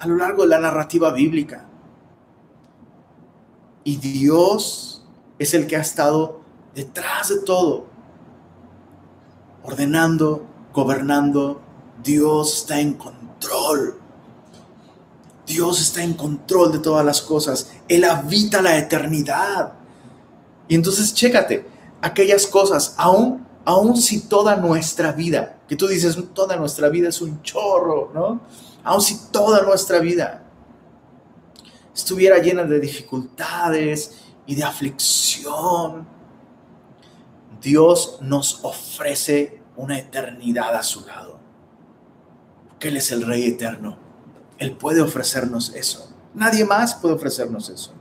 [0.01, 1.65] a lo largo de la narrativa bíblica?
[3.85, 5.05] Y Dios
[5.39, 6.41] es el que ha estado
[6.75, 7.87] detrás de todo,
[9.63, 11.61] ordenando, gobernando,
[12.03, 13.97] Dios está en control.
[15.47, 17.71] Dios está en control de todas las cosas.
[17.87, 19.75] Él habita la eternidad.
[20.67, 21.65] Y entonces, chécate,
[22.01, 27.21] aquellas cosas, aún, aún si toda nuestra vida, que tú dices, toda nuestra vida es
[27.21, 28.41] un chorro, ¿no?
[28.85, 30.43] Aún si toda nuestra vida
[31.95, 36.07] estuviera llena de dificultades y de aflicción,
[37.61, 41.39] Dios nos ofrece una eternidad a su lado.
[42.69, 43.97] Porque Él es el Rey eterno.
[44.59, 46.13] Él puede ofrecernos eso.
[46.35, 47.93] Nadie más puede ofrecernos eso.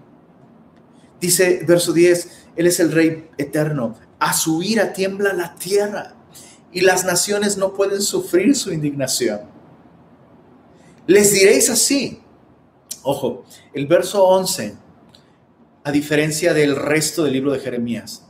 [1.19, 3.95] Dice verso 10, Él es el Rey eterno.
[4.21, 6.13] A su ira tiembla la tierra
[6.71, 9.41] y las naciones no pueden sufrir su indignación.
[11.07, 12.21] Les diréis así.
[13.01, 14.75] Ojo, el verso 11,
[15.83, 18.27] a diferencia del resto del libro de Jeremías,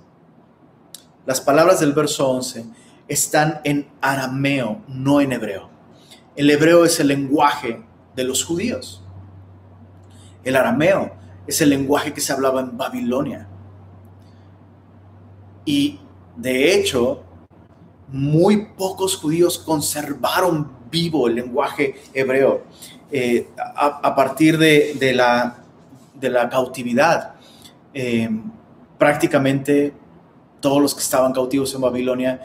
[1.25, 2.63] las palabras del verso 11
[3.09, 5.69] están en arameo, no en hebreo.
[6.37, 7.83] El hebreo es el lenguaje
[8.15, 9.03] de los judíos.
[10.45, 13.49] El arameo es el lenguaje que se hablaba en Babilonia.
[15.65, 15.99] Y
[16.35, 17.23] de hecho,
[18.07, 22.63] muy pocos judíos conservaron vivo el lenguaje hebreo
[23.11, 25.57] eh, a, partir de, la,
[26.19, 27.35] de, la, cautividad.
[27.93, 28.29] Eh,
[28.97, 29.93] prácticamente
[30.59, 32.41] todos los que estaban cautivos en Babilonia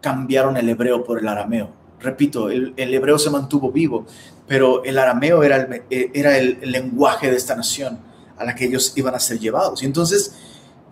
[0.00, 1.70] cambiaron el hebreo por el arameo.
[2.00, 4.06] Repito, el, hebreo se mantuvo vivo,
[4.46, 7.98] pero el arameo era el, eh, era el, lenguaje de esta nación
[8.38, 9.82] a la que ellos iban a ser llevados.
[9.82, 10.34] Y entonces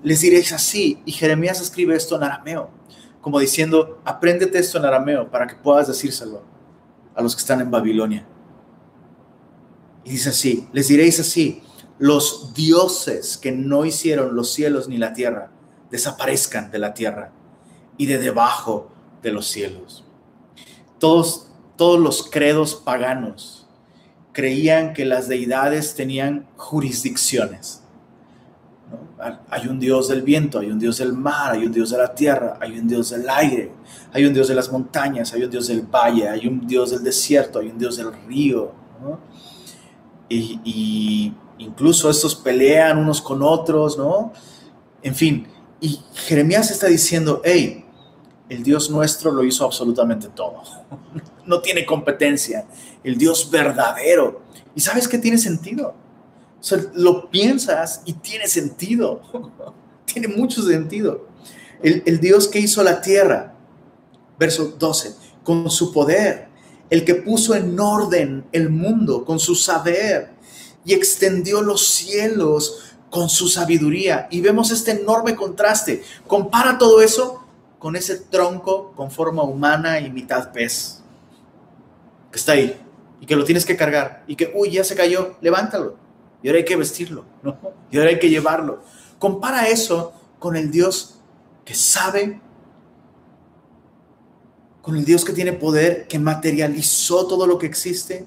[0.02, 2.70] les diréis así, y Jeremías escribe esto en arameo,
[3.20, 6.42] como diciendo, apréndete esto en arameo para que puedas decírselo
[7.14, 8.26] a los que están en Babilonia.
[10.04, 11.62] Y dice así, les diréis así,
[11.98, 15.50] los dioses que no hicieron los cielos ni la tierra,
[15.90, 17.32] desaparezcan de la tierra
[17.96, 18.90] y de debajo
[19.22, 20.04] de los cielos.
[20.98, 23.66] Todos, todos los credos paganos
[24.32, 27.82] creían que las deidades tenían jurisdicciones.
[29.50, 32.14] Hay un dios del viento, hay un dios del mar, hay un dios de la
[32.14, 33.72] tierra, hay un dios del aire,
[34.12, 37.02] hay un dios de las montañas, hay un dios del valle, hay un dios del
[37.02, 38.72] desierto, hay un dios del río.
[40.28, 44.32] Y, y, incluso estos pelean unos con otros, ¿no?
[45.02, 45.48] En fin,
[45.80, 47.84] y Jeremías está diciendo, hey,
[48.48, 50.62] el Dios nuestro lo hizo absolutamente todo.
[51.48, 52.66] No tiene competencia.
[53.02, 54.42] El Dios verdadero.
[54.74, 55.94] ¿Y sabes qué tiene sentido?
[56.94, 59.22] Lo piensas y tiene sentido.
[60.04, 61.28] tiene mucho sentido.
[61.82, 63.54] El, el Dios que hizo la tierra,
[64.38, 66.48] verso 12, con su poder,
[66.90, 70.30] el que puso en orden el mundo con su saber
[70.84, 74.28] y extendió los cielos con su sabiduría.
[74.30, 76.02] Y vemos este enorme contraste.
[76.26, 77.44] Compara todo eso
[77.78, 81.00] con ese tronco con forma humana y mitad pez,
[82.30, 82.78] que está ahí,
[83.20, 85.96] y que lo tienes que cargar, y que, uy, ya se cayó, levántalo.
[86.42, 87.24] Y ahora hay que vestirlo.
[87.90, 88.82] Y ahora hay que llevarlo.
[89.18, 91.20] Compara eso con el Dios
[91.64, 92.40] que sabe,
[94.82, 98.26] con el Dios que tiene poder, que materializó todo lo que existe,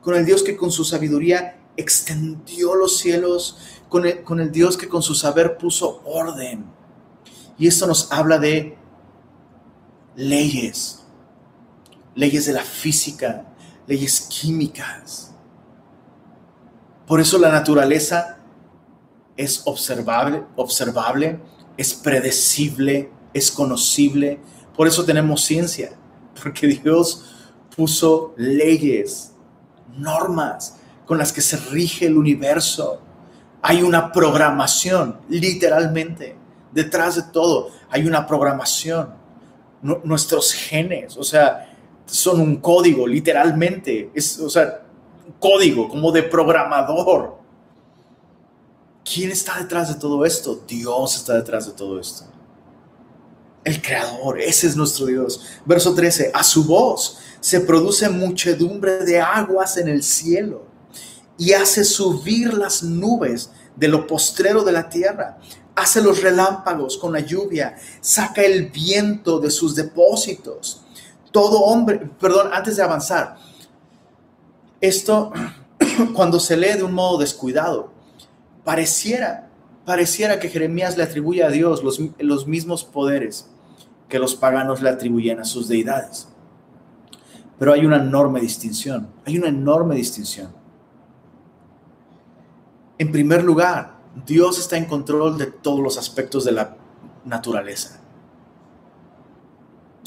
[0.00, 3.58] con el Dios que con su sabiduría extendió los cielos,
[3.88, 6.66] con el, con el Dios que con su saber puso orden.
[7.56, 8.76] Y esto nos habla de
[10.14, 11.04] leyes,
[12.14, 13.46] leyes de la física,
[13.86, 15.27] leyes químicas.
[17.08, 18.36] Por eso la naturaleza
[19.34, 21.40] es observable, observable,
[21.78, 24.38] es predecible, es conocible.
[24.76, 25.92] Por eso tenemos ciencia,
[26.42, 27.24] porque Dios
[27.74, 29.32] puso leyes,
[29.96, 33.00] normas con las que se rige el universo.
[33.62, 36.36] Hay una programación, literalmente,
[36.72, 37.70] detrás de todo.
[37.88, 39.16] Hay una programación.
[39.80, 44.10] nuestros genes, o sea, son un código, literalmente.
[44.12, 44.87] Es, o sea,
[45.38, 47.38] código como de programador.
[49.04, 50.62] ¿Quién está detrás de todo esto?
[50.66, 52.24] Dios está detrás de todo esto.
[53.64, 55.40] El creador, ese es nuestro Dios.
[55.64, 60.66] Verso 13, a su voz se produce muchedumbre de aguas en el cielo
[61.36, 65.38] y hace subir las nubes de lo postrero de la tierra.
[65.74, 70.82] Hace los relámpagos con la lluvia, saca el viento de sus depósitos.
[71.30, 73.38] Todo hombre, perdón, antes de avanzar,
[74.80, 75.32] esto
[76.14, 77.92] cuando se lee de un modo descuidado,
[78.64, 79.50] pareciera,
[79.84, 83.50] pareciera que Jeremías le atribuye a Dios los, los mismos poderes
[84.08, 86.28] que los paganos le atribuyen a sus deidades.
[87.58, 90.52] Pero hay una enorme distinción, hay una enorme distinción.
[92.98, 96.76] En primer lugar, Dios está en control de todos los aspectos de la
[97.24, 98.00] naturaleza.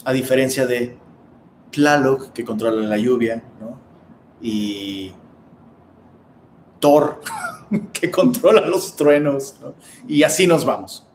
[0.04, 0.98] A diferencia de
[1.72, 3.44] Tlaloc, que controla la lluvia,
[4.42, 5.14] y
[6.80, 7.22] Thor,
[7.94, 9.56] que controla los truenos,
[10.08, 11.08] y así nos vamos.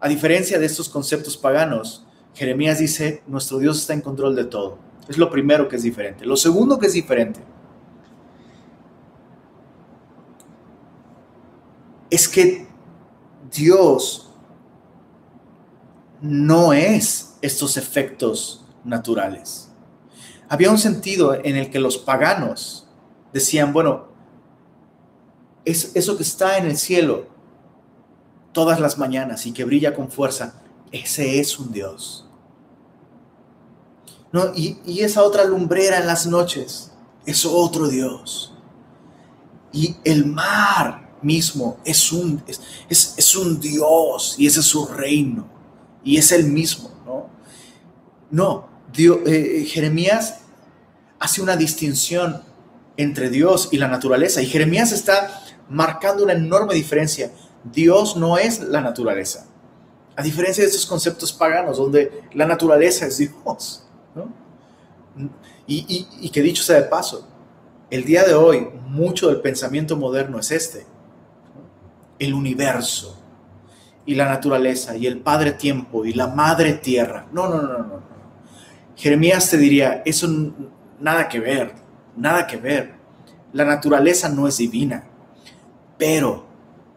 [0.00, 4.78] A diferencia de estos conceptos paganos, Jeremías dice, nuestro Dios está en control de todo.
[5.08, 6.24] Es lo primero que es diferente.
[6.26, 7.40] Lo segundo que es diferente
[12.10, 12.66] es que
[13.52, 14.30] Dios
[16.20, 19.70] no es estos efectos naturales.
[20.54, 22.86] Había un sentido en el que los paganos
[23.32, 24.04] decían, bueno,
[25.64, 27.26] es eso que está en el cielo
[28.52, 32.28] todas las mañanas y que brilla con fuerza, ese es un Dios.
[34.30, 36.92] No, y, esa otra lumbrera en las noches
[37.26, 38.54] es otro Dios.
[39.72, 45.48] Y el mar mismo es un, es, es, un Dios y ese es su reino
[46.04, 47.28] y es el mismo, ¿no?
[48.30, 50.43] No, Dios, eh, Jeremías
[51.18, 52.42] hace una distinción
[52.96, 57.30] entre Dios y la naturaleza y Jeremías está marcando una enorme diferencia.
[57.64, 59.46] Dios no es la naturaleza.
[60.16, 63.86] A diferencia de estos conceptos paganos, donde la naturaleza es Dios.
[65.66, 67.26] Y, y que dicho sea de paso,
[67.90, 70.86] el día de hoy, mucho del pensamiento moderno es este.
[72.18, 73.20] El universo
[74.06, 77.26] y la naturaleza y el Padre Tiempo y la Madre Tierra.
[77.32, 78.02] No, no, no, no, no.
[78.96, 80.28] Jeremías te diría, eso
[81.00, 81.74] nada que ver,
[82.16, 82.94] nada que ver.
[83.52, 85.04] La naturaleza no es divina,
[85.98, 86.44] pero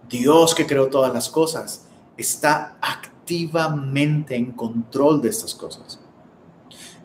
[0.09, 1.85] Dios que creó todas las cosas
[2.17, 5.99] está activamente en control de estas cosas.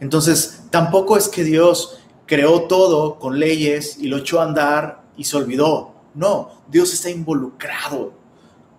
[0.01, 5.25] Entonces, tampoco es que Dios creó todo con leyes y lo echó a andar y
[5.25, 5.93] se olvidó.
[6.15, 8.13] No, Dios está involucrado.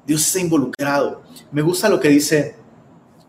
[0.05, 1.21] Dios está involucrado.
[1.51, 2.55] Me gusta lo que dice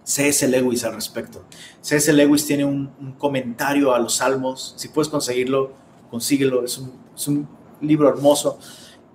[0.05, 0.47] C.S.
[0.47, 1.45] Lewis al respecto.
[1.81, 2.13] C.S.
[2.13, 4.75] Lewis tiene un, comentario a los salmos.
[4.77, 5.73] Si puedes conseguirlo,
[6.11, 6.65] consíguelo.
[6.65, 6.79] Es
[7.27, 7.49] un,
[7.81, 8.59] libro hermoso.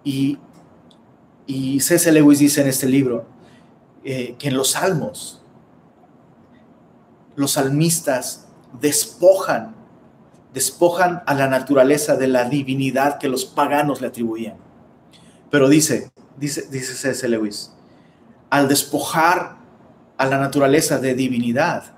[0.03, 0.37] Y,
[1.45, 2.11] y C.S.
[2.11, 3.25] Lewis dice en este libro
[4.03, 5.41] eh, que en los salmos
[7.35, 8.47] los salmistas
[8.81, 9.75] despojan,
[10.53, 14.57] despojan a la naturaleza de la divinidad que los paganos le atribuían.
[15.49, 17.27] Pero dice, dice, dice C.S.
[17.29, 17.71] Lewis,
[18.49, 19.58] al despojar
[20.19, 21.93] a la naturaleza de divinidad,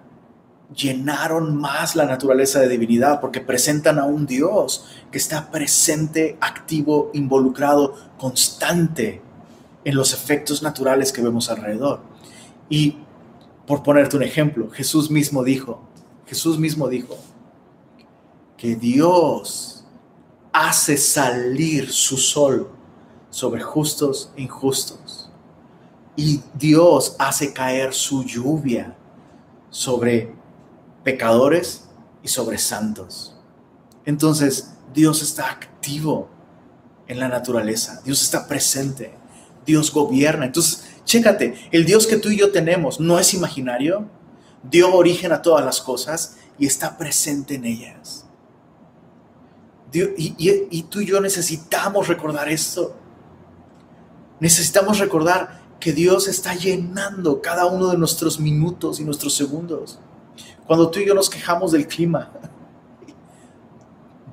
[0.75, 7.09] llenaron más la naturaleza de divinidad porque presentan a un Dios que está presente, activo,
[7.15, 9.23] involucrado, constante
[9.83, 12.01] en los efectos naturales que vemos alrededor.
[12.69, 12.97] Y
[13.65, 15.81] por ponerte un ejemplo, Jesús mismo dijo,
[16.27, 17.17] Jesús mismo dijo
[18.55, 19.83] que Dios
[20.53, 22.69] hace salir su sol
[23.31, 25.00] sobre justos e injustos.
[26.15, 28.95] Y Dios hace caer su lluvia
[29.69, 30.33] sobre
[31.03, 31.85] pecadores
[32.21, 33.35] y sobre santos.
[34.05, 36.29] Entonces, Dios está activo
[37.07, 38.01] en la naturaleza.
[38.03, 39.13] Dios está presente.
[39.65, 40.45] Dios gobierna.
[40.45, 44.07] Entonces, chécate, el Dios que tú y yo tenemos no es imaginario,
[44.63, 48.25] dio origen a todas las cosas y está presente en ellas.
[49.93, 52.95] y, tú y yo necesitamos recordar esto.
[54.39, 59.99] Necesitamos recordar que Dios está llenando cada uno de nuestros minutos y nuestros segundos.
[60.65, 62.31] Cuando tú y yo nos quejamos del clima,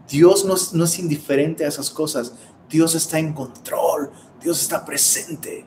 [0.09, 2.35] Dios no es, no es indiferente a esas cosas.
[2.69, 4.13] Dios está en control.
[4.41, 5.67] Dios está presente.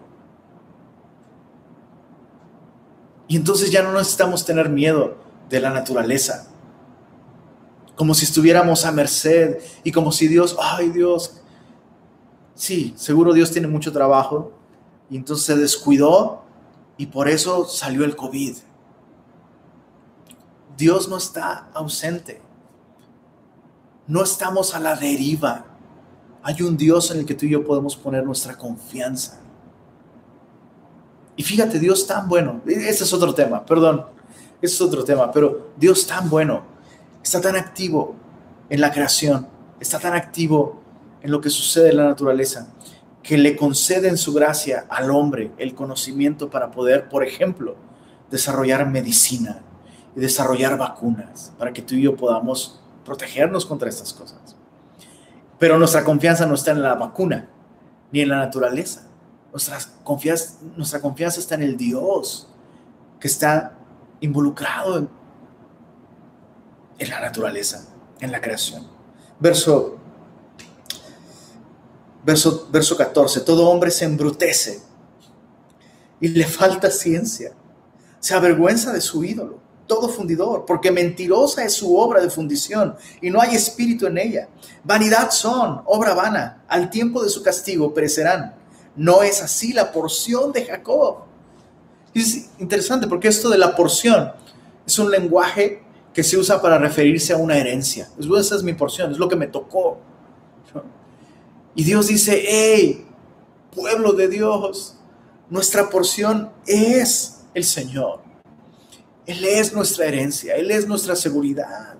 [3.27, 5.17] Y entonces ya no necesitamos tener miedo
[5.49, 6.47] de la naturaleza.
[7.95, 11.41] Como si estuviéramos a merced y como si Dios, ay Dios,
[12.53, 14.60] sí, seguro Dios tiene mucho trabajo
[15.11, 16.41] y entonces se descuidó
[16.97, 18.55] y por eso salió el COVID.
[20.77, 22.41] Dios no está ausente.
[24.07, 25.65] No estamos a la deriva.
[26.41, 29.41] Hay un Dios en el que tú y yo podemos poner nuestra confianza.
[31.35, 34.05] Y fíjate, Dios tan bueno, ese es otro tema, perdón,
[34.61, 36.63] ese es otro tema, pero Dios tan bueno,
[37.23, 38.15] está tan activo
[38.69, 39.47] en la creación,
[39.79, 40.81] está tan activo
[41.21, 42.67] en lo que sucede en la naturaleza,
[43.23, 47.75] que le concede en su gracia al hombre el conocimiento para poder, por ejemplo,
[48.29, 49.61] desarrollar medicina
[50.15, 54.55] y desarrollar vacunas, para que tú y yo podamos protegernos contra estas cosas.
[55.59, 57.49] Pero nuestra confianza no está en la vacuna,
[58.11, 59.11] ni en la naturaleza
[59.51, 62.47] nuestra confianza, nuestra confianza está en el Dios
[63.19, 63.77] que está
[64.21, 65.09] involucrado
[66.97, 67.87] en, la naturaleza,
[68.19, 68.87] en la creación.
[69.39, 69.97] Verso,
[72.23, 74.81] verso, verso 14, todo hombre se embrutece
[76.19, 77.53] y le falta ciencia,
[78.19, 83.29] se avergüenza de su ídolo, todo fundidor, porque mentirosa es su obra de fundición y
[83.29, 84.47] no hay espíritu en ella.
[84.83, 88.61] Vanidad son, obra vana, al tiempo de su castigo perecerán
[88.95, 91.19] no es así la porción de Jacob.
[92.13, 94.31] Es interesante porque esto de la porción
[94.85, 98.09] es un lenguaje que se usa para referirse a una herencia.
[98.19, 99.97] Es, esa es mi porción, es lo que me tocó.
[101.75, 103.05] Y Dios dice, hey,
[103.73, 104.95] pueblo de Dios,
[105.49, 108.21] nuestra porción es el Señor.
[109.25, 111.95] Él es nuestra herencia, Él es nuestra seguridad.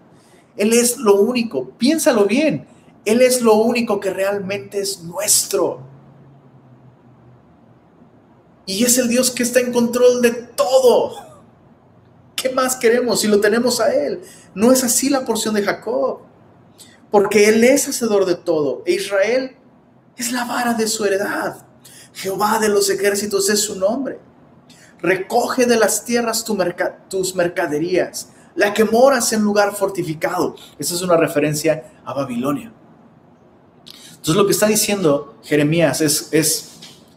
[0.58, 2.68] Él es lo único, piénsalo bien,
[3.06, 5.80] Él es lo único que realmente es nuestro.
[8.66, 11.16] Y es el Dios que está en control de todo.
[12.36, 14.22] ¿Qué más queremos si lo tenemos a Él?
[14.54, 16.20] No es así la porción de Jacob,
[17.10, 18.84] porque Él es hacedor de todo.
[18.86, 19.56] E Israel
[20.18, 21.66] es la vara de su heredad.
[22.14, 24.20] Jehová de los ejércitos es su nombre.
[25.02, 26.46] Recoge de las tierras
[27.10, 30.56] tus mercaderías, la que moras en lugar fortificado.
[30.78, 32.72] Esa es una referencia a Babilonia.
[34.10, 36.72] Entonces lo que está diciendo Jeremías es, es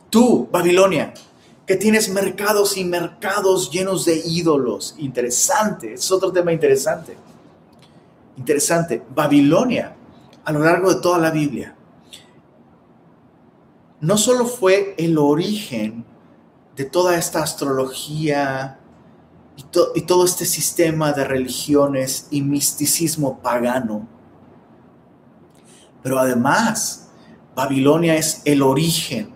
[0.09, 1.13] tú, Babilonia,
[1.67, 4.95] que tienes mercados y mercados llenos de ídolos.
[4.99, 7.17] Interesante, es otro tema interesante.
[8.37, 9.95] Interesante, Babilonia,
[10.45, 11.75] a lo largo de toda la Biblia,
[14.05, 16.05] no solo fue el origen
[16.77, 18.79] de toda esta astrología
[19.57, 24.07] y, todo este sistema de religiones y misticismo pagano,
[26.03, 27.09] pero además
[27.55, 29.33] Babilonia es el origen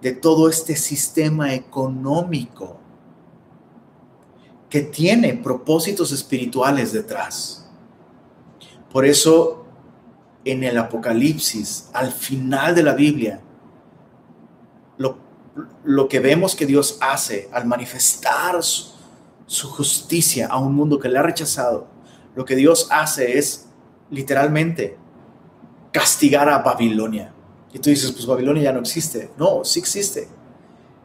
[0.00, 2.78] de todo este sistema económico
[4.70, 7.68] que tiene propósitos espirituales detrás.
[8.92, 9.66] Por eso
[10.44, 13.40] en el Apocalipsis, al final de la Biblia,
[15.84, 18.92] lo, que vemos que Dios hace al manifestar su,
[19.46, 21.86] su justicia a un mundo que le ha rechazado,
[22.34, 23.68] lo que Dios hace es
[24.10, 24.96] literalmente
[25.92, 27.32] castigar a Babilonia
[27.72, 29.30] y tú dices, pues Babilonia ya no existe.
[29.38, 30.28] No, sí existe.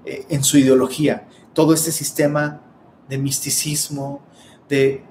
[0.06, 2.62] Eh, en su ideología, todo este sistema
[3.08, 4.22] de misticismo,
[4.68, 5.04] de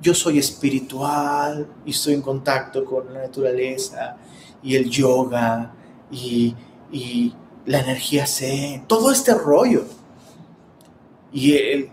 [0.00, 4.16] yo soy espiritual y estoy en contacto con la naturaleza
[4.62, 5.72] y el yoga
[6.10, 6.54] y,
[6.90, 7.34] y
[7.66, 9.84] la energía zen, todo este rollo.
[11.32, 11.90] Y el,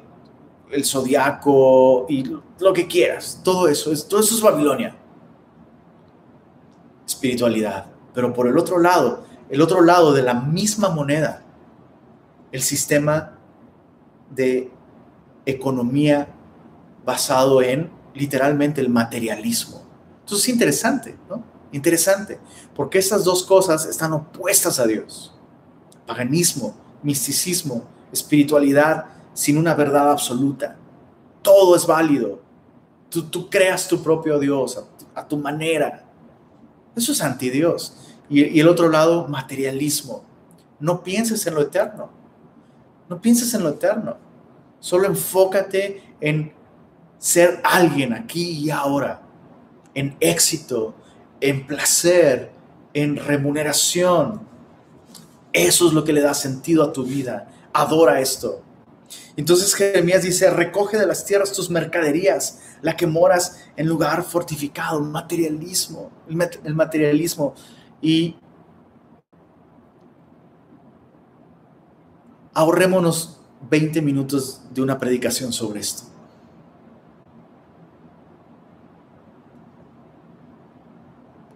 [0.71, 2.23] el zodiaco y
[2.59, 4.95] lo que quieras, todo eso, es, todo eso es Babilonia.
[7.07, 7.87] Espiritualidad.
[8.13, 11.43] Pero por el otro lado, el otro lado de la misma moneda,
[12.51, 13.37] el sistema
[14.29, 14.71] de
[15.45, 16.27] economía
[17.05, 19.81] basado en literalmente el materialismo.
[20.21, 21.43] Entonces es interesante, ¿no?
[21.71, 22.39] Interesante,
[22.75, 25.35] porque esas dos cosas están opuestas a Dios.
[26.09, 30.75] Paganismo, misticismo, espiritualidad sin una verdad absoluta.
[31.43, 32.41] Todo es válido.
[33.11, 34.83] Tú, creas tu propio Dios
[35.13, 36.03] a tu manera.
[36.95, 37.95] Eso es anti Dios.
[38.27, 40.23] Y, el otro lado, materialismo.
[40.79, 42.09] No pienses en lo eterno.
[43.07, 44.17] No pienses en lo eterno.
[44.79, 46.53] Solo enfócate en
[47.19, 49.21] ser alguien aquí y ahora,
[49.93, 50.95] en éxito,
[51.39, 52.51] en placer,
[52.95, 54.48] en remuneración.
[55.53, 57.47] Eso es lo que le da sentido a tu vida.
[57.73, 58.61] Adora esto.
[59.35, 64.99] Entonces Jeremías dice, recoge de las tierras tus mercaderías, la que moras en lugar fortificado,
[64.99, 66.11] materialismo,
[66.63, 67.55] el materialismo.
[68.01, 68.35] Y
[72.53, 73.39] ahorrémonos
[73.69, 76.03] 20 minutos de una predicación sobre esto.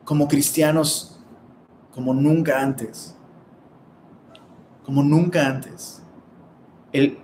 [0.04, 1.20] Como cristianos,
[1.92, 3.16] como nunca antes,
[4.86, 6.02] como nunca antes,
[6.92, 7.20] el,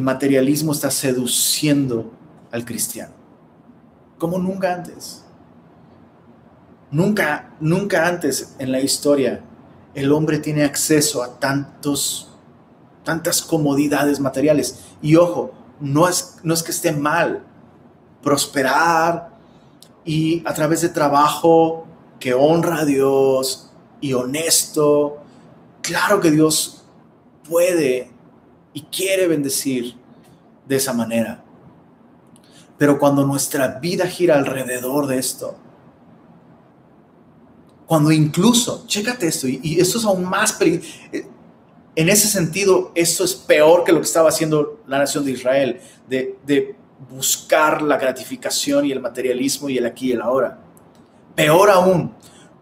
[0.00, 2.12] materialismo está seduciendo
[2.50, 3.14] al cristiano,
[4.18, 5.24] como nunca antes.
[6.90, 9.42] Nunca, nunca antes en la historia
[9.94, 12.28] el hombre tiene acceso a tantos,
[13.04, 14.80] tantas comodidades materiales.
[15.00, 17.44] Y ojo, no es, no es que esté mal
[18.22, 19.30] prosperar
[20.04, 21.86] y a través de trabajo
[22.18, 23.70] que honra a Dios
[24.00, 25.18] y honesto.
[25.84, 26.82] Claro que Dios
[27.46, 28.10] puede
[28.72, 29.94] y quiere bendecir
[30.66, 31.44] de esa manera.
[32.78, 35.58] Pero cuando nuestra vida gira alrededor de esto,
[37.84, 40.58] cuando incluso, chécate esto, y, esto es aún más.
[40.62, 40.80] Eh,
[41.94, 45.80] en ese sentido, esto es peor que lo que estaba haciendo la nación de Israel,
[46.08, 46.74] de, de
[47.10, 50.58] buscar la gratificación y el materialismo y el aquí y el ahora.
[51.34, 52.14] Peor aún,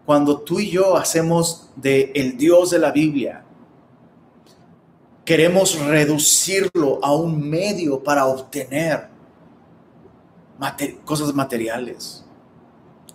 [0.05, 3.43] cuando tú y yo hacemos de el Dios de la Biblia,
[5.25, 9.09] queremos reducirlo a un medio para obtener
[11.05, 12.25] cosas materiales.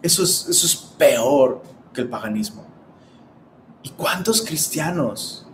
[0.03, 1.63] Eso es, eso es peor
[2.01, 2.65] el paganismo.
[3.83, 5.47] ¿Y cuántos cristianos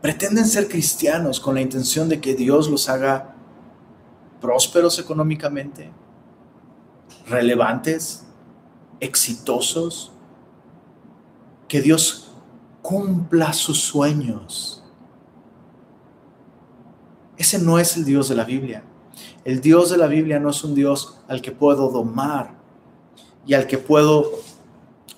[0.00, 3.34] pretenden ser cristianos con la intención de que Dios los haga
[4.40, 5.90] prósperos económicamente,
[7.28, 8.24] relevantes,
[9.02, 10.12] exitosos,
[11.68, 12.32] que Dios
[12.80, 14.82] cumpla sus sueños?
[17.36, 18.84] Ese no es el Dios de la Biblia.
[19.44, 22.62] El Dios de la Biblia no es un Dios al que puedo domar,
[23.46, 24.30] y al que puedo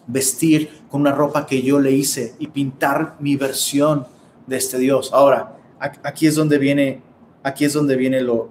[0.06, 4.06] vestir con una ropa que yo le hice y pintar mi versión
[4.46, 5.10] de este Dios.
[5.12, 7.02] Ahora, aquí es donde viene,
[7.42, 8.50] aquí es donde viene lo,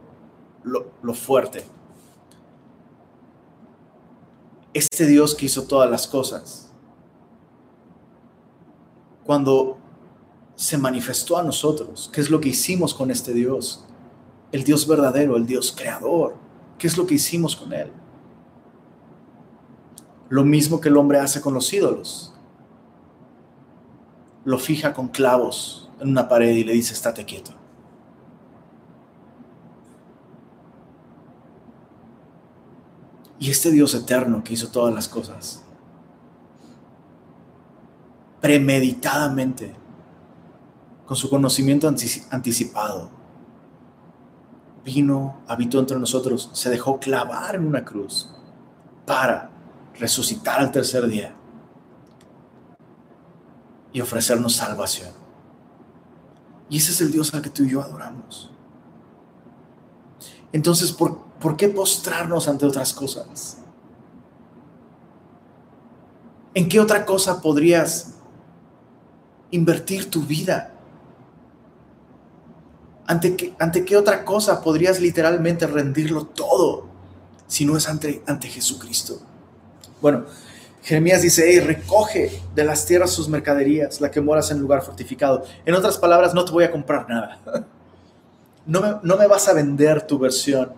[0.63, 1.63] lo, fuerte.
[4.73, 6.71] Este Dios que hizo todas las cosas,
[9.23, 9.77] cuando
[10.55, 13.85] se manifestó a nosotros, ¿qué es lo que hicimos con este Dios?
[14.51, 16.35] El Dios verdadero, el Dios creador.
[16.77, 17.91] ¿Qué es lo que hicimos con Él?
[20.29, 22.33] Lo mismo que el hombre hace con los ídolos.
[24.45, 27.51] Lo fija con clavos en una pared y le dice, estate quieto.
[33.43, 35.65] Y este Dios eterno que hizo todas las cosas,
[38.39, 39.75] premeditadamente,
[41.05, 43.09] con su conocimiento anticipado,
[44.85, 48.33] vino, habitó entre nosotros, se dejó clavar en una cruz
[49.05, 49.51] para
[49.99, 51.35] resucitar al tercer día
[53.91, 55.11] y ofrecernos salvación.
[56.69, 58.49] Y ese es el Dios al que tú y yo adoramos.
[60.53, 63.57] Entonces, ¿por, ¿por qué postrarnos ante otras cosas?
[66.53, 68.13] ¿En qué otra cosa podrías
[69.51, 70.73] invertir tu vida?
[73.05, 76.85] ¿Ante qué, ante qué otra cosa podrías literalmente rendirlo todo
[77.45, 79.19] si no es ante, ante Jesucristo?
[80.01, 80.23] Bueno,
[80.81, 85.43] Jeremías dice, hey, recoge de las tierras sus mercaderías, la que moras en lugar fortificado.
[85.65, 87.41] En otras palabras, no te voy a comprar nada.
[88.65, 90.71] No me, no me vas a vender tu versión,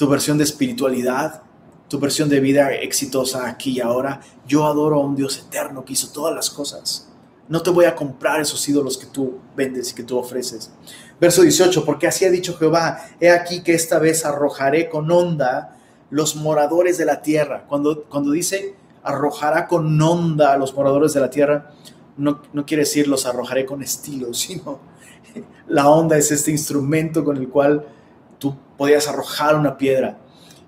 [0.00, 1.42] tu versión de espiritualidad,
[1.86, 4.22] tu versión de vida exitosa aquí y ahora.
[4.46, 7.10] Yo adoro a un Dios eterno que hizo todas las cosas.
[7.50, 10.72] No te voy a comprar esos ídolos que tú vendes y que tú ofreces.
[11.20, 15.76] Verso 18, porque así ha dicho Jehová, he aquí que esta vez arrojaré con onda
[16.08, 17.66] los moradores de la tierra.
[17.68, 21.72] Cuando, cuando dice arrojará con onda a los moradores de la tierra,
[22.16, 24.80] no, no quiere decir los arrojaré con estilo, sino
[25.68, 27.86] la onda es este instrumento con el cual
[28.80, 30.16] podías arrojar una piedra.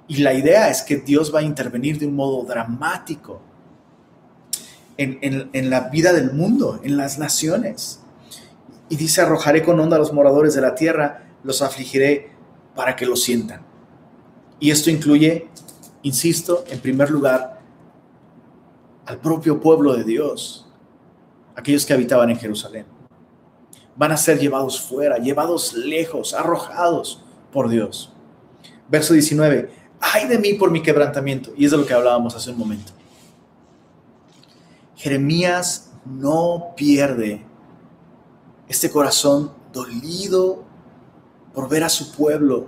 [0.06, 3.40] Y la idea es que Dios va a intervenir de un modo dramático
[4.98, 8.00] en, en, en, la vida del mundo, en las naciones.
[8.90, 12.28] Y dice, arrojaré con onda a los moradores de la tierra, los afligiré
[12.74, 13.62] para que lo sientan.
[14.60, 15.48] Y esto incluye,
[16.02, 17.60] insisto, en primer lugar,
[19.06, 20.68] al propio pueblo de Dios,
[21.56, 22.84] aquellos que habitaban en Jerusalén.
[23.96, 28.12] Van a ser llevados fuera, llevados lejos, arrojados por Dios.
[28.88, 31.52] Verso 19, ay de mí por mi quebrantamiento.
[31.56, 32.92] Y es de lo que hablábamos hace un momento.
[34.96, 37.44] Jeremías no pierde
[38.68, 40.64] este corazón dolido
[41.52, 42.66] por ver a su pueblo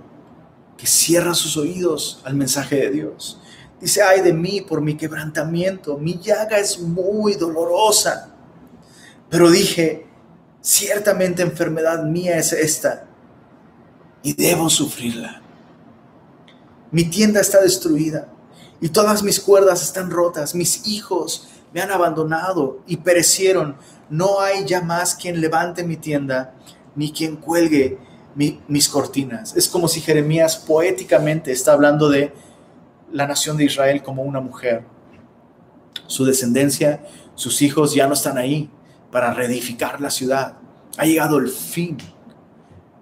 [0.77, 3.41] que cierra sus oídos al mensaje de Dios.
[3.79, 8.35] Dice, ay de mí por mi quebrantamiento, mi llaga es muy dolorosa.
[9.29, 10.05] Pero dije,
[10.61, 13.04] ciertamente enfermedad mía es esta
[14.25, 15.39] y debo sufrirla.
[16.89, 18.27] Mi tienda está destruida
[18.81, 20.55] y todas mis cuerdas están rotas.
[20.55, 23.77] Mis hijos me han abandonado y perecieron.
[24.09, 26.55] No hay ya más quien levante mi tienda
[26.95, 27.99] ni quien cuelgue
[28.35, 29.55] mis cortinas.
[29.55, 32.33] Es como si Jeremías poéticamente está hablando de
[33.11, 34.85] la nación de Israel como una mujer.
[36.07, 37.05] Su descendencia,
[37.35, 38.71] sus hijos ya no están ahí
[39.11, 40.57] para reedificar la ciudad.
[40.97, 42.14] Ha llegado el fin.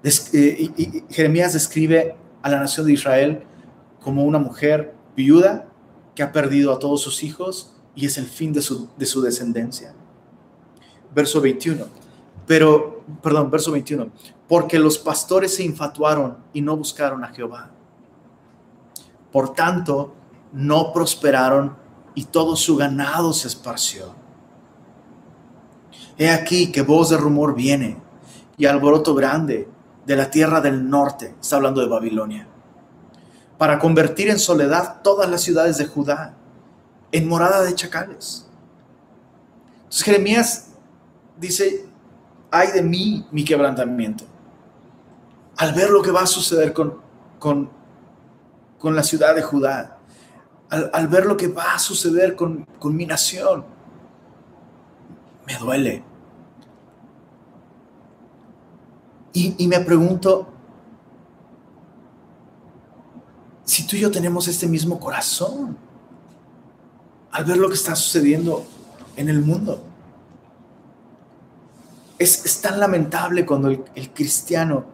[0.03, 3.43] Eh, Jeremías describe a la nación de Israel
[4.01, 5.67] como una mujer viuda
[6.13, 9.21] que ha perdido a todos sus hijos y es el fin de su, de su
[9.21, 9.93] descendencia.
[11.15, 11.85] Verso 21.
[12.45, 14.11] Pero, perdón, verso 21
[14.53, 17.71] porque los pastores se infatuaron y no buscaron a Jehová.
[19.31, 20.13] Por tanto,
[20.51, 21.75] no prosperaron
[22.13, 24.13] y todo su ganado se esparció.
[26.17, 27.97] He aquí que voz de rumor viene
[28.57, 29.67] y alboroto grande
[30.05, 32.47] de la tierra del norte, está hablando de Babilonia,
[33.57, 36.35] para convertir en soledad todas las ciudades de Judá,
[37.11, 38.47] en morada de chacales.
[39.83, 40.67] Entonces Jeremías
[41.37, 41.85] dice,
[42.51, 44.25] ay de mí mi quebrantamiento
[45.57, 46.97] al ver lo que va a suceder con,
[47.39, 47.69] con,
[48.79, 49.97] con la ciudad de Judá,
[50.69, 53.63] al, ver lo que va a suceder con, con mi nación,
[55.45, 56.03] me duele.
[59.33, 60.47] Y, me pregunto
[63.63, 65.75] si tú y yo tenemos este mismo corazón
[67.31, 68.63] al ver lo que está sucediendo
[69.15, 69.83] en el mundo.
[72.19, 74.85] Es, tan lamentable cuando el cristiano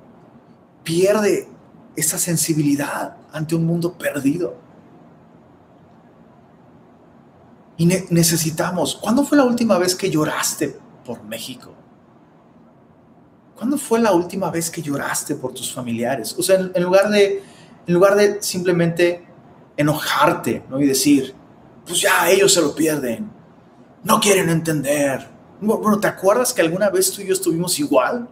[0.83, 1.49] pierde
[1.95, 4.55] esa sensibilidad ante un mundo perdido.
[7.77, 11.71] Y necesitamos, ¿cuándo fue la última vez que lloraste por México?
[13.59, 16.33] ¿Cuándo fue la última vez que lloraste por tus familiares?
[16.39, 17.43] O sea, en, lugar, de,
[17.85, 19.27] en lugar de simplemente
[19.75, 20.79] enojarte ¿no?
[20.79, 21.35] y decir,
[21.85, 23.29] pues ya ellos se lo pierden,
[24.01, 25.27] no quieren entender.
[25.59, 28.29] Bueno, ¿te acuerdas que alguna vez tú y yo estuvimos igual?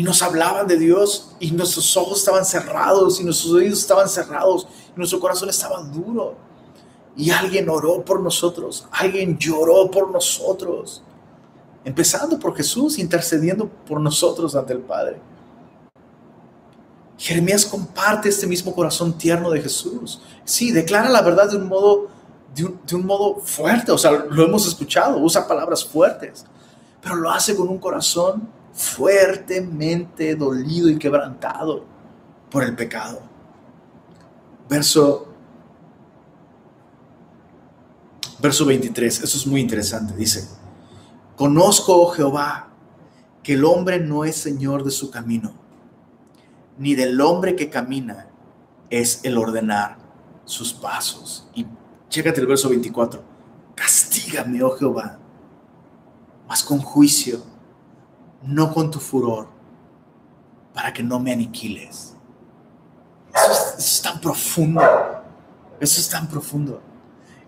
[0.00, 4.66] y nos hablaban de Dios y nuestros ojos estaban cerrados y nuestros oídos estaban cerrados
[4.96, 6.36] y nuestro corazón estaba duro.
[7.14, 11.02] Y alguien oró por nosotros, alguien lloró por nosotros,
[11.84, 15.20] empezando por Jesús, intercediendo por nosotros ante el Padre.
[17.16, 20.22] Jeremías comparte este mismo corazón tierno de Jesús.
[20.44, 22.08] Sí, declara la verdad de un modo,
[22.54, 26.46] de un, modo fuerte, o sea, lo hemos escuchado, usa palabras fuertes,
[27.02, 31.84] pero lo hace con un corazón fuertemente dolido y quebrantado
[32.50, 33.20] por el pecado.
[34.68, 35.26] Verso
[38.40, 40.48] verso 23, eso es muy interesante, dice,
[41.40, 42.68] conozco, oh Jehová,
[43.42, 45.54] que el hombre no es señor de su camino,
[46.76, 48.28] ni del hombre que camina
[48.90, 49.96] es el ordenar
[50.44, 51.48] sus pasos.
[51.54, 51.64] Y
[52.10, 53.22] chécate el verso 24,
[53.74, 55.18] castígame, oh Jehová,
[56.46, 57.42] mas con juicio,
[58.42, 59.48] no con tu furor,
[60.74, 62.16] para que no me aniquiles.
[63.34, 64.82] Eso es, eso es tan profundo,
[65.80, 66.82] eso es tan profundo.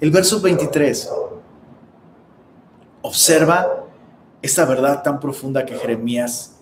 [0.00, 1.10] El verso 23
[3.02, 3.81] observa
[4.42, 6.56] esta verdad tan profunda que Jeremías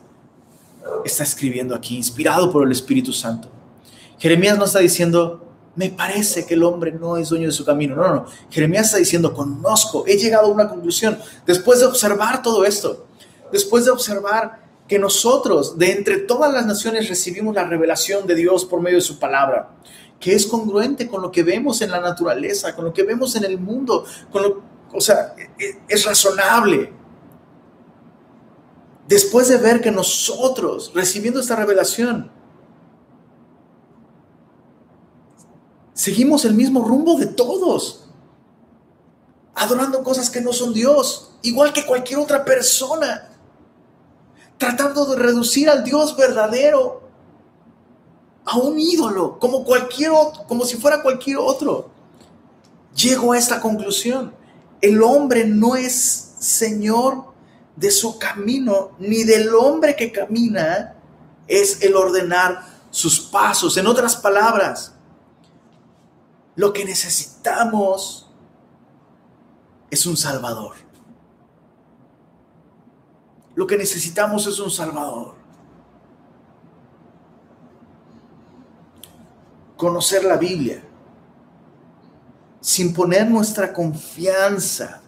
[1.04, 3.48] está escribiendo aquí, inspirado por el Espíritu Santo.
[4.18, 7.96] Jeremías no está diciendo, me parece que el hombre no es dueño de su camino.
[7.96, 8.26] No, no, no.
[8.50, 11.18] Jeremías está diciendo, conozco, he llegado a una conclusión.
[11.46, 13.06] Después de observar todo esto,
[13.50, 18.64] después de observar que nosotros, de entre todas las naciones, recibimos la revelación de Dios
[18.64, 19.70] por medio de su palabra
[20.20, 23.44] que es congruente con lo que vemos en la naturaleza, con lo que vemos en
[23.44, 24.62] el mundo, con lo,
[24.92, 26.92] o sea, e, e, es razonable.
[29.10, 32.30] Después de ver que nosotros, recibiendo esta revelación,
[35.92, 38.04] seguimos el mismo rumbo de todos,
[39.56, 43.32] adorando cosas que no son Dios, igual que cualquier otra persona,
[44.58, 47.02] tratando de reducir al Dios verdadero
[48.44, 51.90] a un ídolo, como cualquier otro, como si fuera cualquier otro.
[52.94, 54.32] Llego a esta conclusión.
[54.80, 57.30] El hombre no es señor
[57.76, 60.96] de su camino, ni del hombre que camina
[61.46, 63.76] es el ordenar sus pasos.
[63.76, 64.94] En otras palabras,
[66.56, 68.28] lo que necesitamos
[69.90, 70.76] es un Salvador.
[73.54, 75.40] Lo que necesitamos es un Salvador.
[79.80, 80.82] conocer la Biblia,
[82.60, 84.99] sin poner nuestra confianza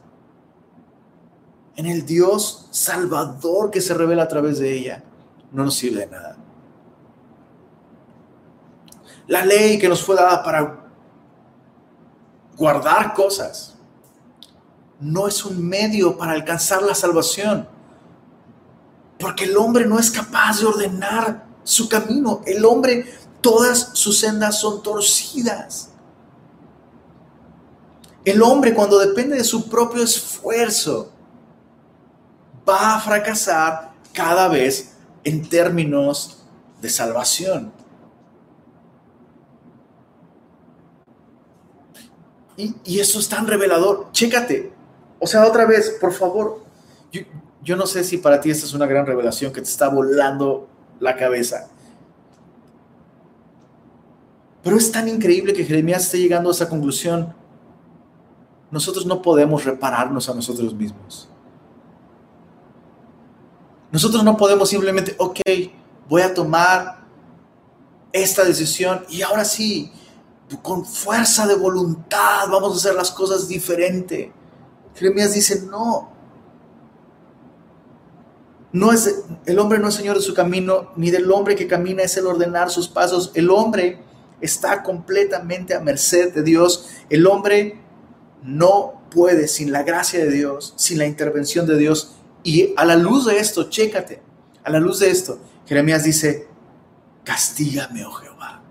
[1.77, 5.03] en el Dios salvador que se revela a través de ella,
[5.53, 6.37] no nos sirve de nada.
[9.27, 10.85] La ley que nos fue dada para
[12.57, 13.77] guardar cosas
[15.01, 17.69] no es un medio para alcanzar la salvación,
[19.19, 22.41] porque el hombre no es capaz de ordenar su camino.
[22.45, 23.07] El hombre
[23.41, 25.91] todas sus sendas son torcidas.
[28.25, 31.12] El hombre cuando depende de su propio esfuerzo
[32.69, 34.95] va a fracasar cada vez
[35.25, 36.45] en términos
[36.81, 37.73] de salvación.
[42.57, 44.09] Y, eso es tan revelador.
[44.13, 44.73] Chécate.
[45.19, 46.63] O sea, otra vez, por favor.
[47.11, 47.23] Yo,
[47.63, 50.69] yo no sé si para ti esta es una gran revelación que te está volando
[51.01, 51.69] la cabeza.
[54.63, 57.35] Pero es tan increíble que Jeremías esté llegando a esa conclusión.
[58.71, 61.32] Nosotros no podemos repararnos a nosotros mismos.
[63.93, 65.39] Nosotros no podemos simplemente, ok,
[66.09, 67.05] voy a tomar
[68.11, 69.93] esta decisión y ahora sí,
[70.63, 74.33] con fuerza de voluntad vamos a hacer las cosas diferente.
[74.95, 76.11] Jeremías dice, no.
[78.73, 82.03] No es, el hombre no es señor de su camino, ni del hombre que camina
[82.03, 83.31] es el ordenar sus pasos.
[83.35, 84.03] El hombre
[84.41, 86.89] está completamente a merced de Dios.
[87.11, 87.79] El hombre
[88.43, 92.17] no puede sin la gracia de Dios, sin la intervención de Dios.
[92.43, 94.23] Y a la luz de esto, chécate,
[94.65, 96.49] a la luz de esto, Jeremías dice,
[97.25, 98.63] castígame, oh Jehová.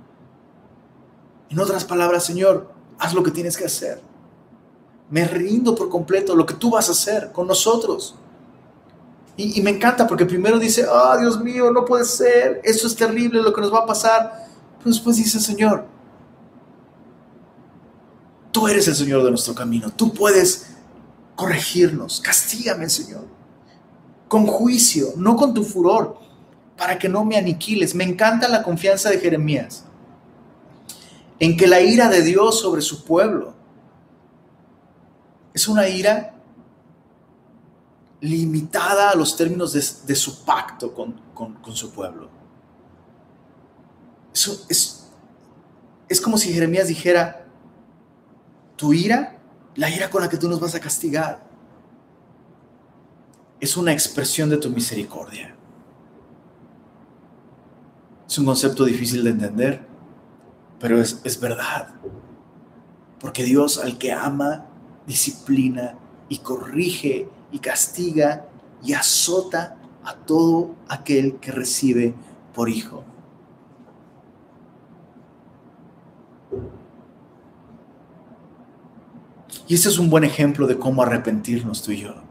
[1.50, 4.02] En otras palabras, Señor, haz lo que tienes que hacer.
[5.10, 8.16] Me rindo por completo lo que tú vas a hacer con nosotros.
[9.38, 13.42] Y, me encanta porque primero dice, oh Dios mío, no puede ser, eso es terrible
[13.42, 14.46] lo que nos va a pasar.
[14.78, 15.86] Pero después dice, Señor,
[18.52, 20.68] tú eres el Señor de nuestro camino, tú puedes
[21.36, 23.26] corregirnos, castígame, Señor,
[24.32, 26.18] con juicio, no con tu furor,
[26.78, 27.94] para que no me aniquiles.
[27.94, 29.84] Me encanta la confianza de Jeremías
[31.38, 33.54] en que la ira de Dios sobre su pueblo
[35.54, 36.34] es una ira
[38.22, 42.30] limitada a los términos de, su pacto con su pueblo
[44.70, 45.10] es,
[46.08, 47.46] es como si Jeremías dijera,
[48.76, 49.38] tu ira,
[49.76, 51.44] la ira con la que tú nos vas a castigar,
[53.62, 55.56] es una expresión de tu misericordia.
[58.28, 59.86] Es un concepto difícil de entender,
[60.80, 61.90] pero es, es verdad.
[63.20, 64.66] Porque Dios al que ama,
[65.06, 65.96] disciplina
[66.28, 68.48] y corrige y castiga
[68.84, 72.16] y azota a todo aquel que recibe
[72.56, 73.04] por hijo.
[79.68, 82.31] Y este es un buen ejemplo de cómo arrepentirnos tú y yo.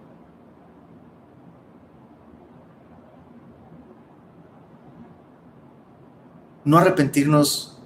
[6.64, 7.78] No arrepentirnos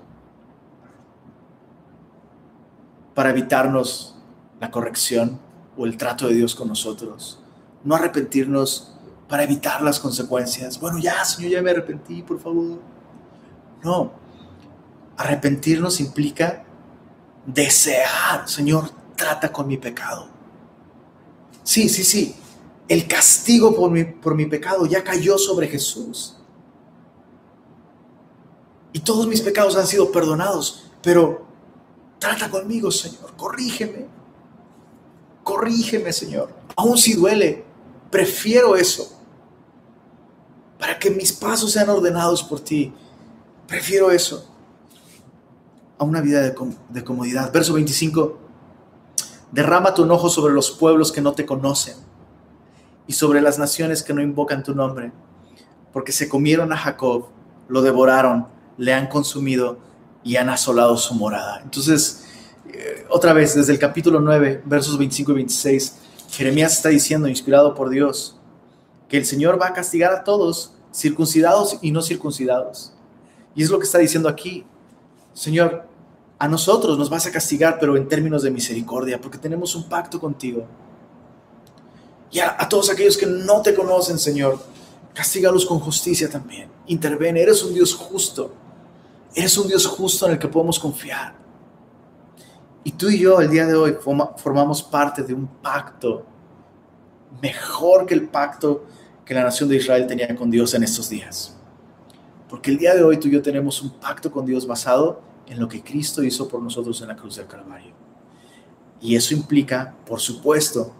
[3.14, 4.16] para evitarnos
[4.61, 5.41] la corrección
[5.77, 7.41] o el trato de Dios con nosotros.
[7.85, 8.95] No arrepentirnos
[9.29, 10.79] para evitar las consecuencias.
[10.81, 12.81] Bueno, ya, Señor, ya me arrepentí, por favor.
[13.83, 14.12] No.
[15.16, 16.64] Arrepentirnos implica
[17.47, 20.29] desear, Señor, trata con mi pecado.
[21.62, 22.37] Sí, sí, sí.
[22.89, 26.37] El castigo por mi, por mi pecado ya cayó sobre Jesús.
[28.95, 30.90] Y todos mis pecados han sido perdonados.
[31.03, 31.45] Pero
[32.18, 33.34] trata conmigo, Señor.
[33.36, 34.07] Corrígeme.
[35.42, 36.49] Corrígeme, Señor.
[36.76, 37.64] Aún si duele,
[38.11, 39.20] prefiero eso.
[40.78, 42.95] Para que mis pasos sean ordenados por ti.
[43.66, 44.49] Prefiero eso
[45.99, 46.55] a una vida de,
[46.90, 47.53] de comodidad.
[47.53, 48.38] Verso 25.
[49.51, 51.97] Derrama tu enojo sobre los pueblos que no te conocen
[53.09, 55.12] y sobre las naciones que no invocan tu nombre,
[55.92, 57.26] porque se comieron a Jacob,
[57.68, 59.79] lo devoraron, le han consumido
[60.22, 61.61] y han asolado su morada.
[61.62, 62.25] Entonces,
[62.72, 65.97] eh, otra vez, desde el capítulo 9, versos 25 y 26,
[66.31, 68.39] Jeremías está diciendo, inspirado por Dios,
[69.09, 72.93] que el Señor va a castigar a todos, circuncidados y no circuncidados.
[73.55, 74.64] Y es lo que está diciendo aquí.
[75.33, 75.87] Señor,
[76.39, 80.18] a nosotros nos vas a castigar, pero en términos de misericordia, porque tenemos un pacto
[80.18, 80.66] contigo.
[82.31, 84.59] Y a, todos aquellos que no te conocen, Señor,
[85.12, 86.68] castígalos con justicia también.
[86.89, 88.53] Interven, eres un Dios justo.
[89.35, 91.35] Eres un Dios justo en el que podemos confiar.
[92.85, 93.97] Y tú y yo el día de hoy
[94.37, 96.26] formamos parte de un pacto
[97.41, 98.85] mejor que el pacto
[99.24, 101.57] que la nación de Israel tenía con Dios en estos días.
[102.49, 105.59] Porque el día de hoy tú y yo tenemos un pacto con Dios basado en
[105.59, 107.93] lo que Cristo hizo por nosotros en la cruz del Calvario.
[109.01, 110.93] Y eso implica, por supuesto,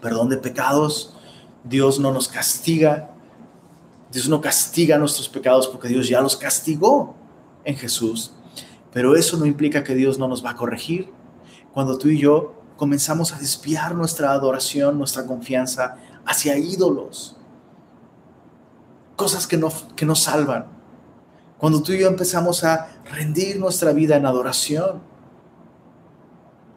[0.00, 1.14] perdón de pecados.
[1.64, 3.10] Dios no nos castiga.
[4.16, 7.14] Dios no castiga nuestros pecados porque Dios ya los castigó
[7.64, 8.32] en Jesús.
[8.90, 11.12] Pero eso no implica que Dios no nos va a corregir.
[11.74, 17.36] Cuando tú y yo comenzamos a desviar nuestra adoración, nuestra confianza hacia ídolos,
[19.16, 20.64] cosas que no, que nos salvan,
[21.58, 25.02] cuando tú y yo empezamos a rendir nuestra vida en adoración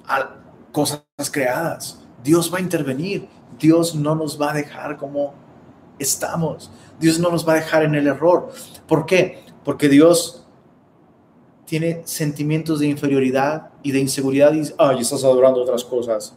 [0.05, 0.35] a
[0.73, 3.29] cosas creadas, Dios va a intervenir.
[3.57, 5.33] Dios no nos va a dejar como
[5.99, 6.69] estamos.
[6.99, 8.49] Dios no nos va a dejar en el error.
[8.87, 9.43] ¿Por qué?
[9.63, 10.45] Porque Dios
[11.65, 16.35] tiene sentimientos de inferioridad y de inseguridad y ay, estás adorando otras cosas.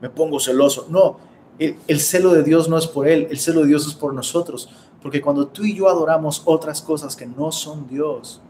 [0.00, 0.86] Me pongo celoso.
[0.90, 1.18] No,
[1.58, 4.68] el, celo de Dios no es por Él, el celo de Dios es por nosotros.
[5.00, 8.40] Porque cuando tú y yo adoramos otras cosas que no son Dios,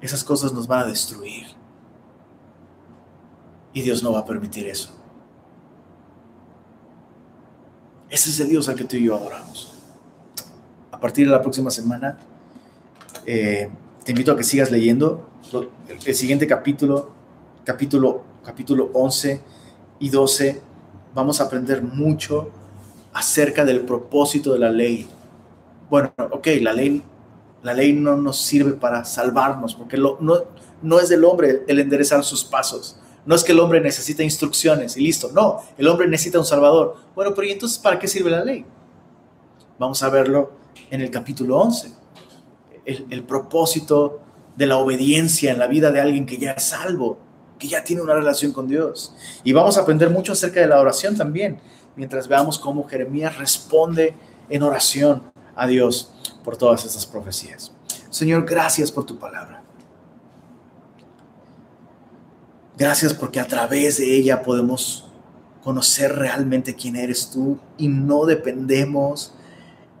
[0.00, 1.46] esas cosas nos van a destruir.
[3.72, 4.90] Y Dios no va a permitir eso.
[8.08, 9.75] Ese es el Dios al que tú y yo adoramos.
[10.96, 12.16] A partir de la próxima semana,
[13.26, 13.68] eh,
[14.02, 15.28] te invito a que sigas leyendo
[16.06, 17.10] el, siguiente capítulo,
[17.64, 19.42] capítulo, capítulo 11
[19.98, 20.62] y 12.
[21.14, 22.48] Vamos a aprender mucho
[23.12, 25.06] acerca del propósito de la ley
[25.90, 27.02] bueno, ok, la ley,
[27.62, 30.16] la ley no nos sirve para salvarnos, porque no,
[30.80, 32.98] no es del hombre el enderezar sus pasos.
[33.26, 35.30] No es que el hombre necesita instrucciones y listo.
[35.34, 36.96] No, el hombre necesita un salvador.
[37.14, 38.64] Bueno, pero ¿y entonces para qué sirve la ley?
[39.78, 41.92] Vamos a verlo en el capítulo 11.
[42.84, 44.20] El, el propósito
[44.56, 47.18] de la obediencia en la vida de alguien que ya es salvo,
[47.58, 49.14] que ya tiene una relación con Dios.
[49.44, 51.58] Y vamos a aprender mucho acerca de la oración también,
[51.94, 54.14] mientras veamos cómo Jeremías responde
[54.48, 56.12] en oración a Dios
[56.44, 57.72] por todas estas profecías.
[58.10, 59.62] Señor, gracias por tu palabra.
[62.78, 65.06] Gracias porque a través de ella podemos
[65.64, 69.34] conocer realmente quién eres tú y no dependemos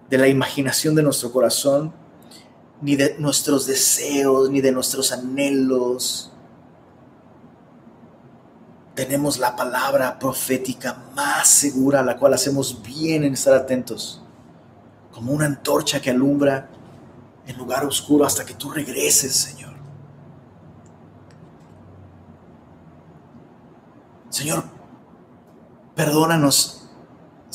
[0.08, 1.92] de la imaginación de nuestro corazón,
[2.80, 6.32] ni de nuestros deseos, ni de nuestros anhelos.
[8.94, 14.22] Tenemos la palabra profética más segura a la cual hacemos bien en estar atentos
[15.12, 16.68] como una antorcha que alumbra
[17.46, 19.74] en lugar oscuro hasta que tú regreses, Señor.
[24.28, 24.64] Señor,
[25.94, 26.85] perdónanos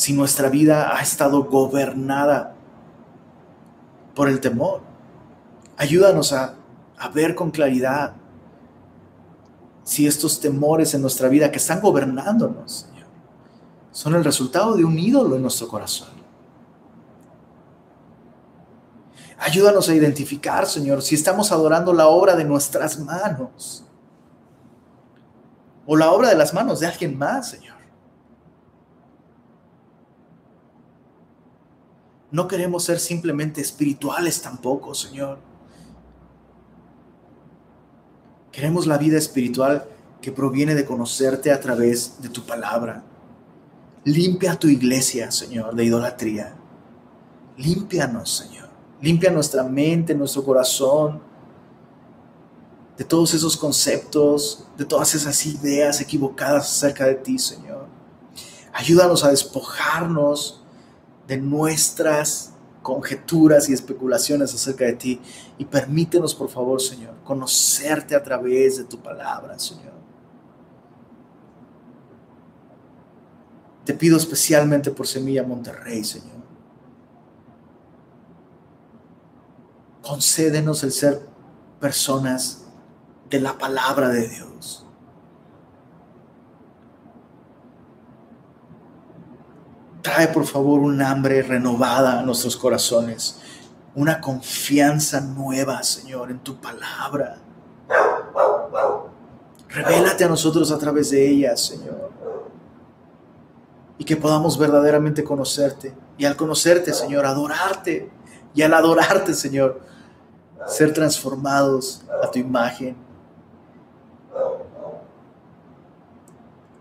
[0.02, 2.56] si nuestra vida ha estado gobernada
[4.16, 4.82] por el temor.
[5.78, 6.56] Ayúdanos a,
[7.14, 8.14] ver con claridad
[9.84, 13.06] si estos temores en nuestra vida que están gobernándonos, Señor,
[13.92, 16.10] son el resultado de un ídolo en nuestro corazón.
[19.38, 23.84] Ayúdanos a identificar, Señor, si estamos adorando la obra de nuestras manos
[25.86, 27.71] o la obra de las manos de alguien más, Señor.
[32.32, 35.40] No queremos ser simplemente espirituales tampoco, Señor.
[38.52, 39.86] Queremos la vida espiritual
[40.22, 43.04] que proviene de conocerte a través de tu palabra.
[44.06, 46.56] Limpia tu iglesia, Señor, de idolatría.
[47.58, 48.70] Límpianos, Señor.
[49.02, 51.22] Limpia nuestra mente, nuestro corazón,
[52.98, 57.88] de todos esos conceptos, de todas esas ideas equivocadas acerca de ti, Señor.
[58.74, 60.61] Ayúdanos a despojarnos
[61.28, 65.22] de nuestras conjeturas y especulaciones acerca de ti
[65.58, 69.92] y permítenos, por favor, Señor, conocerte a través de tu palabra, Señor.
[73.86, 76.42] Te pido especialmente por Semilla Monterrey, Señor.
[80.02, 81.22] Concédenos el ser
[81.80, 82.66] personas
[83.30, 84.51] de la palabra de Dios.
[90.02, 93.40] Trae por favor un hambre renovada a nuestros corazones,
[93.94, 97.38] una confianza nueva, Señor, en tu palabra.
[99.70, 102.12] Revélate a nosotros a través de ella, Señor.
[103.98, 105.94] Y que podamos verdaderamente conocerte.
[106.18, 108.10] Y al conocerte, Señor, adorarte.
[108.54, 109.82] Y al adorarte, Señor,
[110.66, 112.96] ser transformados a tu imagen.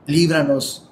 [0.07, 0.91] Líbranos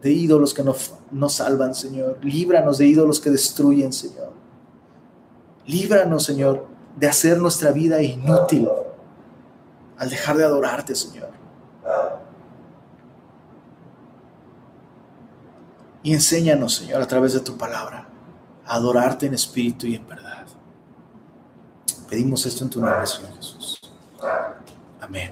[0.00, 0.94] de ídolos que nos,
[1.28, 2.18] salvan, Señor.
[2.22, 4.32] Líbranos de ídolos que destruyen, Señor.
[5.66, 8.68] Líbranos, Señor, de hacer nuestra vida inútil
[9.98, 11.30] al dejar de adorarte, Señor.
[16.02, 18.06] Y enséñanos, Señor, a través de tu palabra,
[18.64, 20.46] a adorarte en espíritu y en verdad.
[22.08, 23.80] Pedimos esto en tu nombre, Señor Jesús.
[25.00, 25.30] Amén.